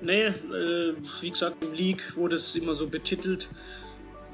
[0.00, 3.50] Nee, äh, wie gesagt, im Leak wurde es immer so betitelt.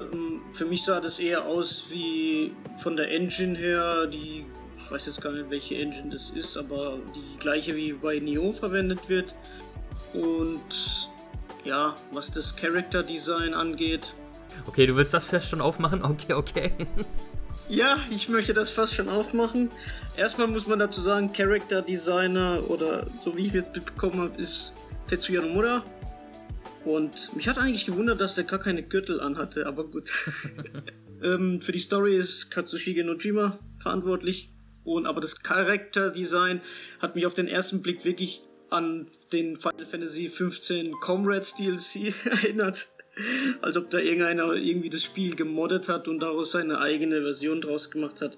[0.01, 4.45] Ähm, für mich sah das eher aus wie von der Engine her, die
[4.89, 8.51] ich weiß jetzt gar nicht, welche Engine das ist, aber die gleiche wie bei Neo
[8.51, 9.35] verwendet wird.
[10.13, 11.11] Und
[11.63, 14.15] ja, was das Character Design angeht.
[14.65, 16.01] Okay, du willst das fast schon aufmachen?
[16.03, 16.71] Okay, okay.
[17.71, 19.69] Ja, ich möchte das fast schon aufmachen.
[20.17, 24.73] Erstmal muss man dazu sagen, Character Designer oder so wie ich es mitbekommen habe, ist
[25.05, 25.83] Tetsuya Nomura.
[26.85, 30.11] Und mich hat eigentlich gewundert, dass der gar keine Gürtel anhatte, aber gut.
[31.23, 34.49] ähm, für die Story ist Katsushige Nojima verantwortlich.
[34.83, 36.61] Und aber das Charakterdesign
[36.99, 42.87] hat mich auf den ersten Blick wirklich an den Final Fantasy 15 Comrades DLC erinnert.
[43.61, 47.91] Als ob da irgendeiner irgendwie das Spiel gemoddet hat und daraus seine eigene Version draus
[47.91, 48.37] gemacht hat.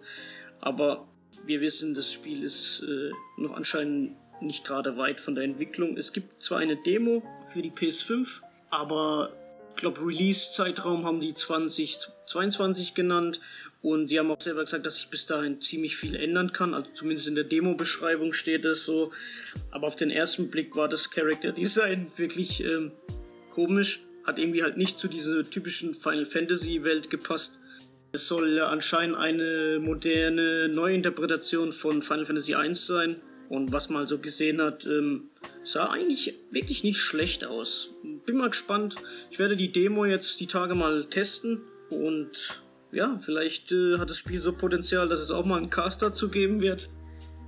[0.60, 1.08] Aber
[1.45, 5.97] wir wissen, das Spiel ist äh, noch anscheinend nicht gerade weit von der Entwicklung.
[5.97, 9.32] Es gibt zwar eine Demo für die PS5, aber
[9.75, 13.39] ich glaube Release-Zeitraum haben die 2022 genannt
[13.82, 16.73] Und die haben auch selber gesagt, dass sich bis dahin ziemlich viel ändern kann.
[16.75, 19.12] Also zumindest in der Demo-Beschreibung steht es so.
[19.71, 22.91] Aber auf den ersten Blick war das Character Design wirklich ähm,
[23.49, 24.01] komisch.
[24.23, 27.60] Hat irgendwie halt nicht zu dieser typischen Final Fantasy Welt gepasst.
[28.12, 33.15] Es soll anscheinend eine moderne Neuinterpretation von Final Fantasy I sein.
[33.51, 35.25] Und was man so gesehen hat, ähm,
[35.61, 37.89] sah eigentlich wirklich nicht schlecht aus.
[38.25, 38.95] Bin mal gespannt.
[39.29, 41.59] Ich werde die Demo jetzt die Tage mal testen
[41.89, 46.01] und ja, vielleicht äh, hat das Spiel so Potenzial, dass es auch mal einen Cast
[46.01, 46.87] dazu geben wird.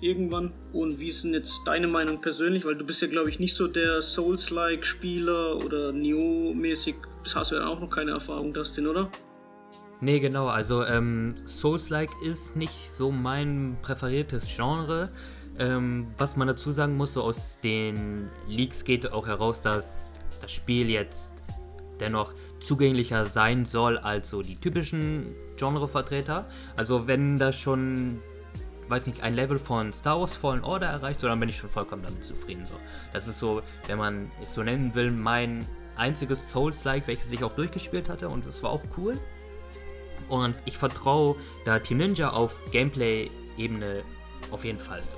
[0.01, 0.51] Irgendwann.
[0.73, 2.65] Und wie ist denn jetzt deine Meinung persönlich?
[2.65, 6.95] Weil du bist ja, glaube ich, nicht so der Souls-like-Spieler oder Neo-mäßig.
[7.33, 9.09] Hast du ja auch noch keine Erfahrung, Dustin, oder?
[10.01, 10.47] Nee, genau.
[10.47, 15.09] Also, ähm, Souls-like ist nicht so mein präferiertes Genre.
[15.59, 20.51] Ähm, was man dazu sagen muss, so aus den Leaks geht auch heraus, dass das
[20.51, 21.33] Spiel jetzt
[21.99, 26.45] dennoch zugänglicher sein soll als so die typischen Genrevertreter.
[26.75, 28.21] Also wenn das schon,
[28.87, 31.69] weiß nicht, ein Level von Star Wars Fallen Order erreicht, so dann bin ich schon
[31.69, 32.65] vollkommen damit zufrieden.
[32.65, 32.75] So.
[33.13, 37.53] Das ist so, wenn man es so nennen will, mein einziges Souls-like, welches ich auch
[37.53, 39.19] durchgespielt hatte und das war auch cool.
[40.29, 41.35] Und ich vertraue
[41.65, 44.03] da Team Ninja auf Gameplay-Ebene
[44.51, 45.17] auf jeden Fall so.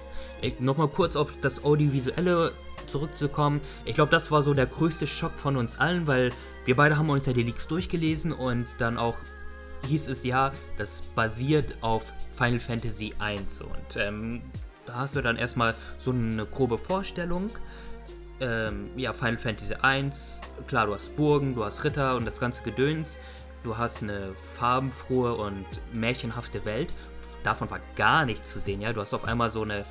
[0.59, 2.51] Nochmal kurz auf das Audiovisuelle
[2.85, 3.61] zurückzukommen.
[3.85, 6.31] Ich glaube, das war so der größte Schock von uns allen, weil
[6.65, 9.17] wir beide haben uns ja die Leaks durchgelesen und dann auch
[9.85, 13.37] hieß es ja, das basiert auf Final Fantasy I.
[13.37, 14.41] Und ähm,
[14.85, 17.51] da hast du dann erstmal so eine grobe Vorstellung.
[18.39, 20.09] Ähm, ja, Final Fantasy I,
[20.67, 23.17] klar, du hast Burgen, du hast Ritter und das ganze Gedöns.
[23.63, 26.93] Du hast eine farbenfrohe und märchenhafte Welt.
[27.45, 28.91] Davon war gar nichts zu sehen, ja.
[28.91, 29.85] Du hast auf einmal so eine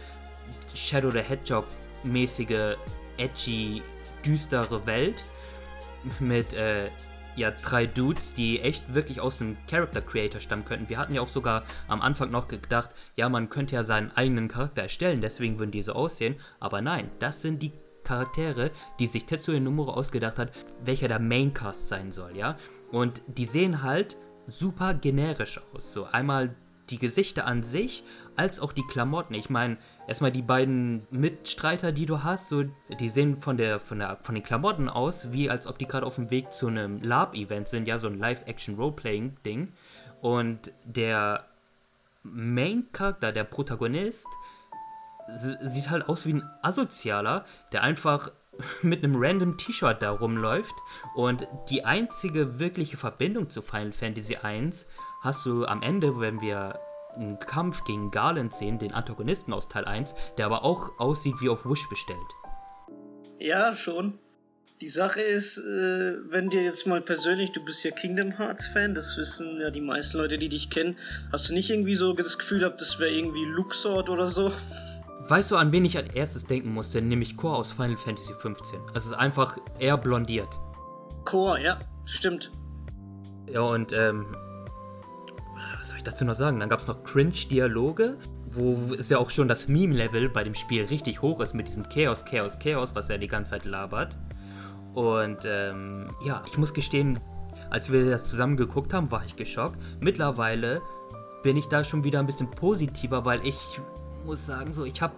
[0.75, 1.67] Shadow the Hedgehog
[2.03, 2.77] mäßige,
[3.17, 3.83] edgy,
[4.25, 5.25] düstere Welt
[6.19, 6.91] mit äh,
[7.37, 10.89] ja, drei Dudes, die echt wirklich aus einem Character Creator stammen könnten.
[10.89, 14.49] Wir hatten ja auch sogar am Anfang noch gedacht, ja, man könnte ja seinen eigenen
[14.49, 16.37] Charakter erstellen, deswegen würden die so aussehen.
[16.61, 17.73] Aber nein, das sind die
[18.05, 20.53] Charaktere, die sich Tetsuya Nomura ausgedacht hat,
[20.85, 22.57] welcher der Maincast sein soll, ja.
[22.91, 25.93] Und die sehen halt super generisch aus.
[25.93, 26.55] So einmal
[26.91, 28.05] die Gesichter an sich,
[28.37, 29.35] als auch die Klamotten.
[29.35, 32.65] Ich meine, erstmal die beiden Mitstreiter, die du hast, so,
[33.01, 36.07] die sehen von, der, von, der, von den Klamotten aus, wie als ob die gerade
[36.07, 39.73] auf dem Weg zu einem Lab-Event sind, ja, so ein Live-Action-Roleplaying-Ding.
[40.21, 41.47] Und der
[42.23, 44.29] Main-Charakter, der Protagonist,
[45.63, 48.31] sieht halt aus wie ein Asozialer, der einfach
[48.83, 50.75] mit einem random T-Shirt da rumläuft
[51.15, 54.71] und die einzige wirkliche Verbindung zu Final Fantasy I
[55.25, 56.79] hast du am Ende, wenn wir
[57.17, 61.49] einen Kampf gegen Garland sehen, den Antagonisten aus Teil 1, der aber auch aussieht wie
[61.49, 62.19] auf Wish bestellt.
[63.39, 64.19] Ja, schon.
[64.81, 68.95] Die Sache ist, äh, wenn dir jetzt mal persönlich, du bist ja Kingdom Hearts Fan,
[68.95, 70.99] das wissen ja die meisten Leute, die dich kennen,
[71.33, 74.53] hast du nicht irgendwie so das Gefühl gehabt, das wäre irgendwie Luxord oder so?
[75.27, 77.01] Weißt du, an wen ich als erstes denken musste?
[77.01, 78.75] Nämlich Core aus Final Fantasy XV.
[78.95, 80.59] Ist einfach eher blondiert.
[81.25, 82.51] Core, ja, stimmt.
[83.51, 84.27] Ja, und ähm,
[85.79, 86.61] was soll ich dazu noch sagen?
[86.61, 90.85] Dann gab es noch Cringe-Dialoge, wo es ja auch schon das Meme-Level bei dem Spiel
[90.85, 94.17] richtig hoch ist mit diesem Chaos, Chaos, Chaos, was er die ganze Zeit labert.
[94.95, 97.21] Und ähm, ja, ich muss gestehen,
[97.71, 99.79] als wir das zusammen geguckt haben, war ich geschockt.
[100.01, 100.81] Mittlerweile
[101.43, 103.81] bin ich da schon wieder ein bisschen positiver, weil ich
[104.25, 105.15] muss sagen, so ich habe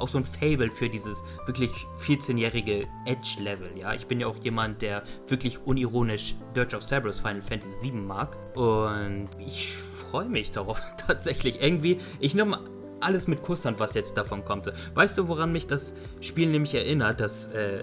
[0.00, 3.94] auch so ein Fable für dieses wirklich 14-jährige Edge-Level, ja.
[3.94, 8.36] Ich bin ja auch jemand, der wirklich unironisch Dirge of Cerberus Final Fantasy 7 mag.
[8.56, 11.60] Und ich freue mich darauf tatsächlich.
[11.60, 12.58] Irgendwie, ich nehme
[13.00, 14.72] alles mit Kusshand, was jetzt davon kommt.
[14.94, 17.82] Weißt du, woran mich das Spiel nämlich erinnert, das äh,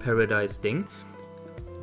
[0.00, 0.86] Paradise-Ding?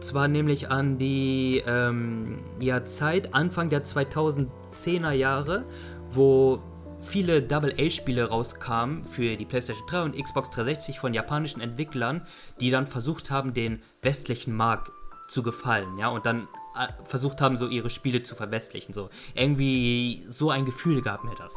[0.02, 5.64] Zwar nämlich an die ähm, ja, Zeit Anfang der 2010er Jahre,
[6.12, 6.62] wo
[7.06, 12.26] viele Double-A-Spiele rauskamen für die PlayStation 3 und Xbox 360 von japanischen Entwicklern,
[12.60, 14.92] die dann versucht haben, den westlichen Markt
[15.28, 19.10] zu gefallen, ja, und dann äh, versucht haben, so ihre Spiele zu verwestlichen, so.
[19.34, 21.56] Irgendwie so ein Gefühl gab mir das.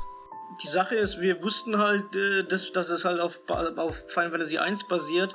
[0.62, 4.58] Die Sache ist, wir wussten halt, äh, dass, dass es halt auf, auf Final Fantasy
[4.58, 5.34] 1 basiert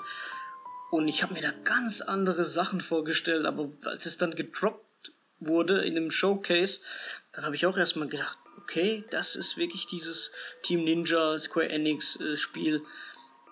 [0.89, 5.81] und ich habe mir da ganz andere Sachen vorgestellt, aber als es dann gedroppt wurde
[5.81, 6.81] in dem Showcase,
[7.31, 10.31] dann habe ich auch erstmal gedacht, okay, das ist wirklich dieses
[10.63, 12.81] Team Ninja Square Enix äh, Spiel.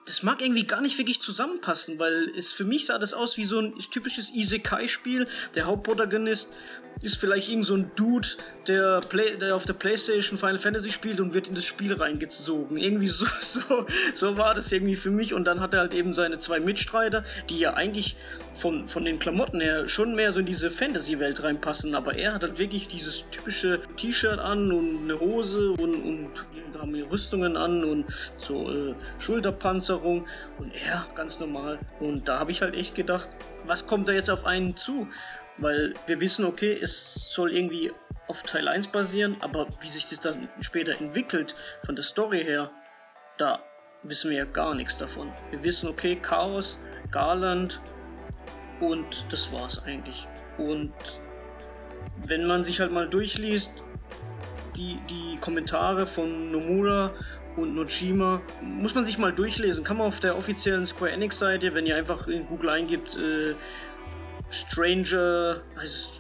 [0.06, 3.46] das mag irgendwie gar nicht wirklich zusammenpassen, weil es für mich sah das aus wie
[3.46, 5.28] so ein typisches Isekai-Spiel.
[5.56, 6.50] Der Hauptprotagonist
[7.02, 8.28] ist vielleicht irgend so ein Dude,
[8.68, 12.78] der, Play, der auf der Playstation Final Fantasy spielt und wird in das Spiel reingezogen.
[12.78, 15.34] Irgendwie so, so, so war das irgendwie für mich.
[15.34, 18.16] Und dann hat er halt eben seine zwei Mitstreiter, die ja eigentlich
[18.54, 21.96] von, von den Klamotten her schon mehr so in diese Fantasy-Welt reinpassen.
[21.96, 26.30] Aber er hat halt wirklich dieses typische T-Shirt an und eine Hose und, und
[26.80, 28.06] haben Rüstungen an und
[28.38, 30.28] so äh, Schulterpanzerung.
[30.58, 31.80] Und er ganz normal.
[32.00, 33.30] Und da habe ich halt echt gedacht,
[33.66, 35.08] was kommt da jetzt auf einen zu?
[35.58, 37.92] Weil wir wissen, okay, es soll irgendwie
[38.28, 41.54] auf Teil 1 basieren, aber wie sich das dann später entwickelt,
[41.86, 42.72] von der Story her,
[43.38, 43.62] da
[44.04, 45.32] wissen wir ja gar nichts davon.
[45.52, 46.80] Wir wissen, okay, Chaos,
[47.12, 47.82] Garland
[48.82, 50.28] und das war's eigentlich.
[50.58, 50.94] Und
[52.28, 53.74] wenn man sich halt mal durchliest,
[54.76, 57.12] die, die Kommentare von Nomura
[57.56, 59.84] und Nojima muss man sich mal durchlesen.
[59.84, 63.56] Kann man auf der offiziellen Square Enix Seite, wenn ihr einfach in Google eingibt, äh,
[64.50, 65.62] Stranger,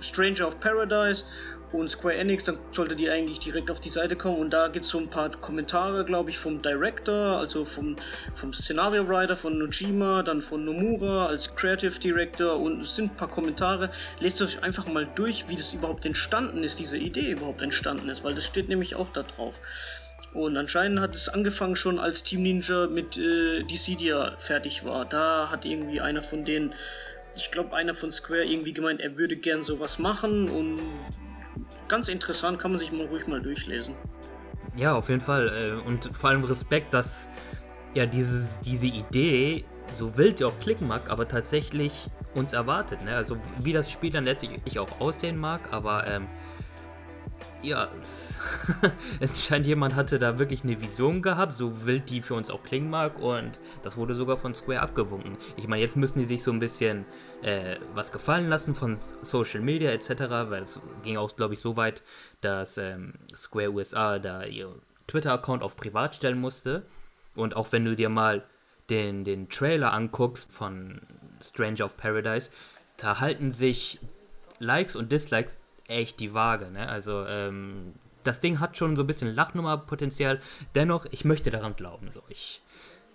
[0.01, 1.25] Stranger of Paradise
[1.71, 4.85] und Square Enix, dann sollte die eigentlich direkt auf die Seite kommen und da gibt
[4.85, 7.95] es so ein paar Kommentare, glaube ich, vom Director, also vom,
[8.33, 13.15] vom Scenario Writer von Nojima, dann von Nomura als Creative Director und es sind ein
[13.15, 13.89] paar Kommentare.
[14.19, 18.23] Lest euch einfach mal durch, wie das überhaupt entstanden ist, diese Idee überhaupt entstanden ist,
[18.23, 19.61] weil das steht nämlich auch da drauf.
[20.33, 25.03] Und anscheinend hat es angefangen schon, als Team Ninja mit äh, Dissidia fertig war.
[25.03, 26.73] Da hat irgendwie einer von denen
[27.35, 30.79] ich glaube, einer von Square irgendwie gemeint, er würde gern sowas machen und
[31.91, 33.93] ganz interessant, kann man sich mal ruhig mal durchlesen.
[34.77, 35.49] Ja, auf jeden Fall.
[35.83, 37.27] Äh, und vor allem Respekt, dass
[37.93, 39.65] ja dieses, diese Idee,
[39.97, 43.03] so wild sie auch klicken mag, aber tatsächlich uns erwartet.
[43.03, 43.13] Ne?
[43.13, 46.27] Also wie das Spiel dann letztlich auch aussehen mag, aber ähm,
[47.61, 48.39] ja, es,
[49.19, 52.63] es, scheint jemand hatte da wirklich eine Vision gehabt, so wild die für uns auch
[52.63, 55.37] klingen mag und das wurde sogar von Square abgewunken.
[55.57, 57.05] Ich meine, jetzt müssen die sich so ein bisschen
[57.41, 60.09] äh, was gefallen lassen von Social Media etc.,
[60.49, 62.01] weil es ging auch, glaube ich, so weit,
[62.41, 64.73] dass ähm, Square USA da ihr
[65.07, 66.85] Twitter-Account auf privat stellen musste
[67.35, 68.43] und auch wenn du dir mal
[68.89, 71.01] den, den Trailer anguckst von
[71.41, 72.51] Stranger of Paradise,
[72.97, 73.99] da halten sich
[74.59, 76.71] Likes und Dislikes echt die Waage.
[76.71, 76.87] Ne?
[76.87, 80.39] Also ähm, das Ding hat schon so ein bisschen Lachnummerpotenzial.
[80.75, 82.11] Dennoch, ich möchte daran glauben.
[82.11, 82.61] So, ich,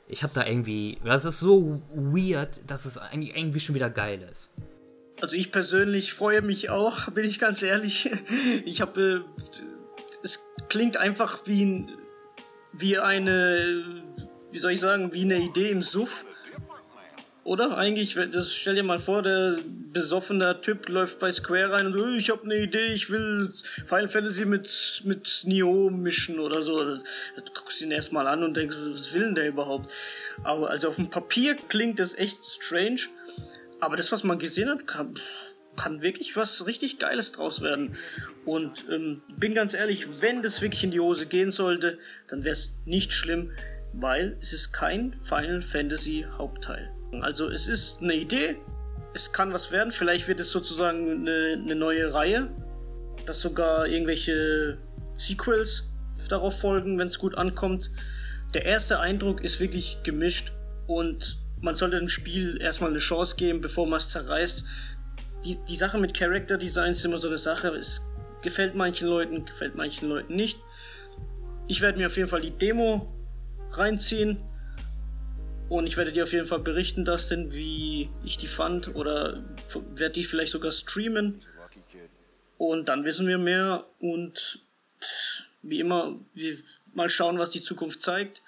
[0.09, 4.27] ich habe da irgendwie, das ist so weird, dass es eigentlich irgendwie schon wieder geil
[4.31, 4.51] ist.
[5.21, 8.11] Also ich persönlich freue mich auch, bin ich ganz ehrlich.
[8.65, 9.45] Ich habe, äh,
[10.23, 11.93] es klingt einfach wie ein,
[12.73, 13.85] wie eine,
[14.51, 16.27] wie soll ich sagen, wie eine Idee im Suff
[17.47, 17.79] oder?
[17.79, 19.59] Eigentlich, das stell dir mal vor, der
[19.93, 23.51] besoffene Typ läuft bei Square rein und oh, ich habe eine Idee, ich will
[23.87, 26.85] Final Fantasy mit, mit Nioh mischen oder so.
[26.85, 27.01] Da
[27.55, 29.91] guckst du ihn erstmal an und denkst, was will denn der überhaupt?
[30.43, 33.01] Aber also auf dem Papier klingt das echt strange.
[33.81, 35.15] Aber das, was man gesehen hat, kann,
[35.77, 37.97] kann wirklich was richtig Geiles draus werden.
[38.45, 42.55] Und ähm, bin ganz ehrlich, wenn das wirklich in die Hose gehen sollte, dann wäre
[42.55, 43.53] es nicht schlimm,
[43.93, 46.96] weil es ist kein Final Fantasy Hauptteil.
[47.21, 48.57] Also es ist eine Idee,
[49.15, 52.51] es kann was werden, vielleicht wird es sozusagen eine, eine neue Reihe,
[53.25, 54.79] dass sogar irgendwelche
[55.15, 55.89] Sequels
[56.29, 57.91] darauf folgen, wenn es gut ankommt.
[58.55, 60.53] Der erste Eindruck ist wirklich gemischt
[60.87, 64.65] und man sollte dem Spiel erstmal eine Chance geben, bevor man es zerreißt.
[65.45, 68.07] Die, die Sache mit Character Design ist immer so eine Sache, es
[68.43, 70.59] gefällt manchen Leuten, gefällt manchen Leuten nicht.
[71.69, 73.13] Ich werde mir auf jeden Fall die Demo
[73.73, 74.39] reinziehen
[75.69, 79.45] und ich werde dir auf jeden Fall berichten, Dustin, wie ich die fand oder
[79.95, 81.43] werde die vielleicht sogar streamen.
[82.59, 84.61] Und dann wissen wir mehr und
[85.63, 86.57] wie immer, wir
[86.95, 88.43] mal schauen, was die Zukunft zeigt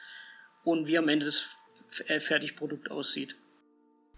[0.64, 1.66] und wie am Ende das
[2.06, 3.36] äh, Fertigprodukt aussieht.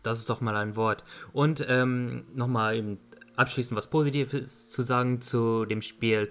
[0.02, 1.02] Das ist doch mal ein Wort.
[1.32, 2.98] Und ähm, nochmal
[3.36, 6.30] abschließend was Positives zu sagen zu dem Spiel.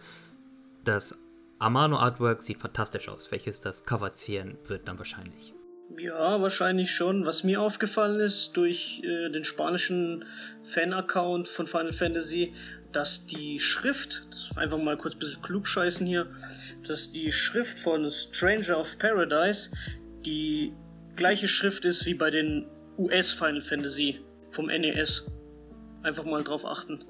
[0.83, 1.17] Das
[1.57, 5.53] Amano Artwork sieht fantastisch aus, welches das Cover ziehen wird dann wahrscheinlich.
[5.97, 7.25] Ja, wahrscheinlich schon.
[7.25, 10.23] Was mir aufgefallen ist durch äh, den spanischen
[10.63, 12.53] Fan-Account von Final Fantasy,
[12.91, 16.27] dass die Schrift, das einfach mal kurz ein bisschen klugscheißen hier,
[16.87, 19.71] dass die Schrift von Stranger of Paradise
[20.25, 20.73] die
[21.15, 24.19] gleiche Schrift ist wie bei den US Final Fantasy
[24.51, 25.31] vom NES.
[26.03, 27.03] Einfach mal drauf achten.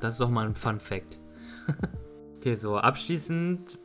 [0.00, 1.20] Das ist doch mal ein Fun Fact.
[2.36, 3.78] okay, so abschließend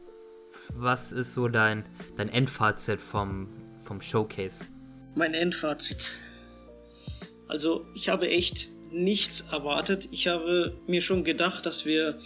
[0.75, 3.49] was ist so dein, dein Endfazit vom,
[3.83, 4.65] vom Showcase?
[5.15, 6.11] Mein Endfazit.
[7.47, 10.07] Also, ich habe echt nichts erwartet.
[10.11, 12.17] Ich habe mir schon gedacht, dass wir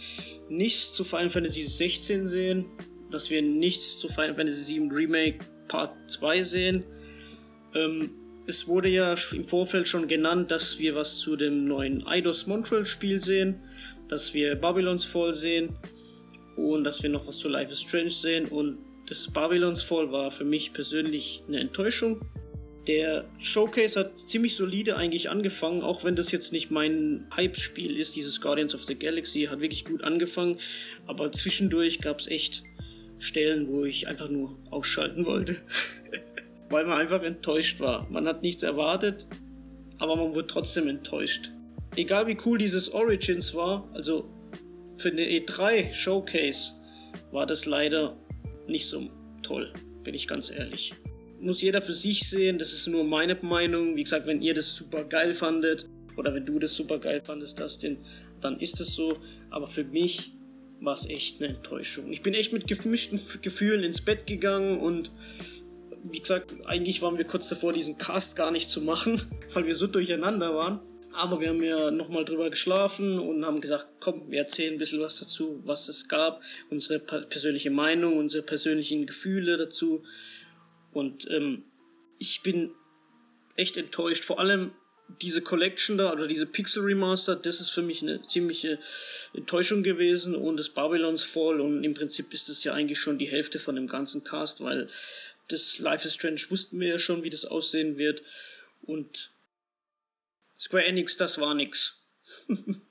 [0.48, 2.66] nichts zu Final Fantasy 16 sehen,
[3.10, 6.84] dass wir nichts zu Final Fantasy 7 Remake Part 2 sehen.
[7.74, 8.10] Ähm,
[8.46, 12.86] es wurde ja im Vorfeld schon genannt, dass wir was zu dem neuen Eidos Montreal
[12.86, 13.62] Spiel sehen,
[14.08, 15.78] dass wir Babylons Fall sehen
[16.56, 20.30] und dass wir noch was zu Life is Strange sehen und das Babylons Fall war
[20.30, 22.20] für mich persönlich eine Enttäuschung.
[22.86, 28.16] Der Showcase hat ziemlich solide eigentlich angefangen, auch wenn das jetzt nicht mein Hype-Spiel ist,
[28.16, 30.56] dieses Guardians of the Galaxy, hat wirklich gut angefangen,
[31.06, 32.64] aber zwischendurch gab es echt
[33.18, 35.56] Stellen, wo ich einfach nur ausschalten wollte.
[36.70, 38.08] Weil man einfach enttäuscht war.
[38.10, 39.28] Man hat nichts erwartet,
[39.98, 41.52] aber man wurde trotzdem enttäuscht.
[41.94, 44.31] Egal wie cool dieses Origins war, also
[45.02, 46.74] für eine E3 Showcase
[47.32, 48.16] war das leider
[48.68, 49.10] nicht so
[49.42, 49.72] toll,
[50.04, 50.94] bin ich ganz ehrlich.
[51.40, 53.96] Muss jeder für sich sehen, das ist nur meine Meinung.
[53.96, 57.58] Wie gesagt, wenn ihr das super geil fandet oder wenn du das super geil fandest,
[57.58, 57.98] Dustin,
[58.40, 59.18] dann ist es so.
[59.50, 60.34] Aber für mich
[60.80, 62.12] war es echt eine Enttäuschung.
[62.12, 65.10] Ich bin echt mit gemischten Gefühlen ins Bett gegangen und
[66.04, 69.20] wie gesagt, eigentlich waren wir kurz davor, diesen Cast gar nicht zu machen,
[69.52, 70.80] weil wir so durcheinander waren.
[71.14, 75.00] Aber wir haben ja nochmal drüber geschlafen und haben gesagt, komm, wir erzählen ein bisschen
[75.00, 80.04] was dazu, was es gab, unsere persönliche Meinung, unsere persönlichen Gefühle dazu.
[80.92, 81.64] Und ähm,
[82.18, 82.74] ich bin
[83.56, 84.72] echt enttäuscht, vor allem
[85.20, 88.78] diese Collection da oder diese Pixel Remaster, das ist für mich eine ziemliche
[89.34, 91.60] Enttäuschung gewesen und das Babylons Fall.
[91.60, 94.88] Und im Prinzip ist das ja eigentlich schon die Hälfte von dem ganzen Cast, weil
[95.48, 98.22] das Life is Strange wussten wir ja schon, wie das aussehen wird.
[98.82, 99.32] Und
[100.62, 101.98] Square Enix, das war nix.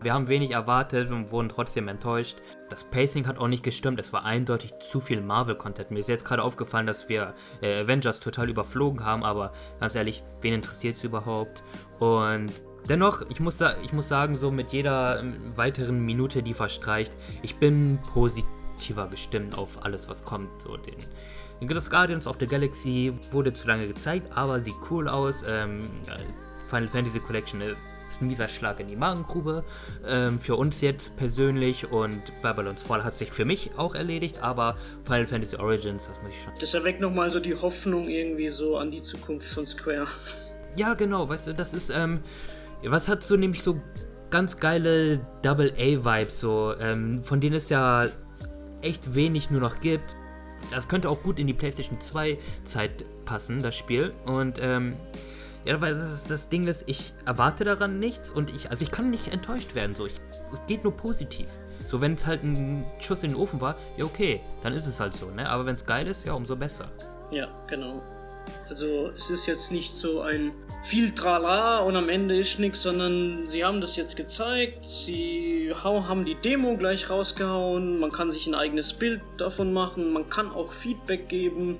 [0.00, 2.38] Wir haben wenig erwartet und wurden trotzdem enttäuscht.
[2.70, 4.00] Das Pacing hat auch nicht gestimmt.
[4.00, 5.92] Es war eindeutig zu viel Marvel-Content.
[5.92, 10.24] Mir ist jetzt gerade aufgefallen, dass wir äh, Avengers total überflogen haben, aber ganz ehrlich,
[10.40, 11.62] wen interessiert es überhaupt?
[12.00, 12.54] Und
[12.88, 17.58] dennoch, ich muss, ich muss sagen, so mit jeder ähm, weiteren Minute, die verstreicht, ich
[17.58, 20.62] bin positiver gestimmt auf alles, was kommt.
[20.62, 20.96] So den,
[21.60, 25.44] den Guardians of the Galaxy wurde zu lange gezeigt, aber sieht cool aus.
[25.46, 25.90] Ähm,
[26.72, 27.74] Final Fantasy Collection äh,
[28.08, 29.62] ist ein mieser Schlag in die Magengrube.
[30.06, 34.76] Ähm, für uns jetzt persönlich und Babylon's Fall hat sich für mich auch erledigt, aber
[35.04, 36.52] Final Fantasy Origins, das muss ich schon.
[36.58, 40.06] Das erweckt nochmal so die Hoffnung irgendwie so an die Zukunft von Square.
[40.74, 42.20] Ja, genau, weißt du, das ist, ähm,
[42.82, 43.78] was hat so nämlich so
[44.30, 48.08] ganz geile Double-A-Vibes, so, ähm, von denen es ja
[48.80, 50.16] echt wenig nur noch gibt.
[50.70, 54.14] Das könnte auch gut in die PlayStation 2 Zeit passen, das Spiel.
[54.24, 54.96] Und ähm,
[55.64, 59.10] ja, weil das, das Ding ist, ich erwarte daran nichts und ich, also ich kann
[59.10, 59.94] nicht enttäuscht werden.
[59.94, 61.50] So, es geht nur positiv.
[61.88, 65.00] So, wenn es halt ein Schuss in den Ofen war, ja okay, dann ist es
[65.00, 65.48] halt so, ne?
[65.48, 66.90] Aber wenn es geil ist, ja, umso besser.
[67.32, 68.02] Ja, genau.
[68.68, 70.52] Also es ist jetzt nicht so ein
[70.82, 76.24] viel Trala und am Ende ist nichts, sondern sie haben das jetzt gezeigt, sie haben
[76.24, 80.72] die Demo gleich rausgehauen, man kann sich ein eigenes Bild davon machen, man kann auch
[80.72, 81.78] Feedback geben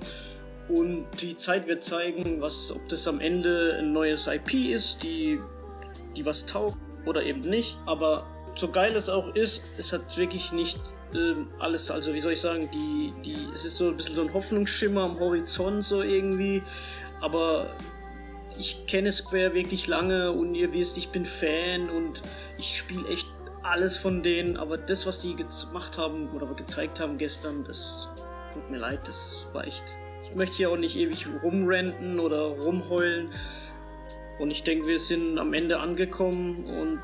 [0.69, 5.39] und die Zeit wird zeigen, was, ob das am Ende ein neues IP ist, die,
[6.15, 7.77] die was taugt oder eben nicht.
[7.85, 10.79] Aber so geil es auch ist, es hat wirklich nicht
[11.13, 14.21] äh, alles, also wie soll ich sagen, die, die, es ist so ein bisschen so
[14.21, 16.63] ein Hoffnungsschimmer am Horizont so irgendwie.
[17.21, 17.67] Aber
[18.57, 22.23] ich kenne Square wirklich lange und ihr wisst, ich bin Fan und
[22.57, 23.27] ich spiele echt
[23.63, 24.55] alles von denen.
[24.55, 28.09] Aber das, was die gemacht haben oder gezeigt haben gestern, das
[28.53, 29.97] tut mir leid, das war echt
[30.35, 33.29] möchte hier auch nicht ewig rumrenten oder rumheulen.
[34.39, 37.01] Und ich denke, wir sind am Ende angekommen und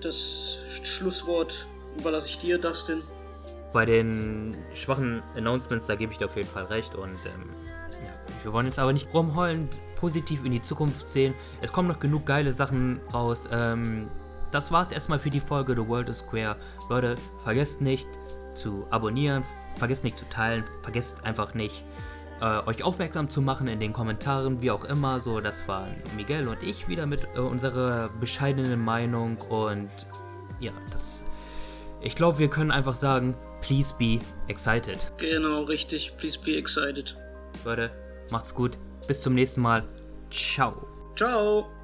[0.00, 1.66] das Schlusswort
[1.98, 3.02] überlasse ich dir, Dustin.
[3.72, 7.50] Bei den schwachen Announcements, da gebe ich dir auf jeden Fall recht und ähm,
[7.92, 11.34] ja, wir wollen jetzt aber nicht rumheulen, positiv in die Zukunft sehen.
[11.60, 13.48] Es kommen noch genug geile Sachen raus.
[13.52, 14.08] Ähm,
[14.50, 16.56] das war's erstmal für die Folge The World is Square.
[16.88, 18.08] Leute, vergesst nicht
[18.54, 19.44] zu abonnieren,
[19.76, 21.84] vergesst nicht zu teilen, vergesst einfach nicht
[22.40, 25.20] äh, euch aufmerksam zu machen in den Kommentaren, wie auch immer.
[25.20, 29.90] So, das waren Miguel und ich wieder mit äh, unserer bescheidenen Meinung und
[30.58, 31.24] ja, das.
[32.00, 35.12] Ich glaube, wir können einfach sagen, please be excited.
[35.18, 36.16] Genau, richtig.
[36.16, 37.16] Please be excited.
[37.64, 37.90] Leute,
[38.30, 38.78] macht's gut.
[39.06, 39.84] Bis zum nächsten Mal.
[40.30, 40.86] Ciao.
[41.16, 41.79] Ciao.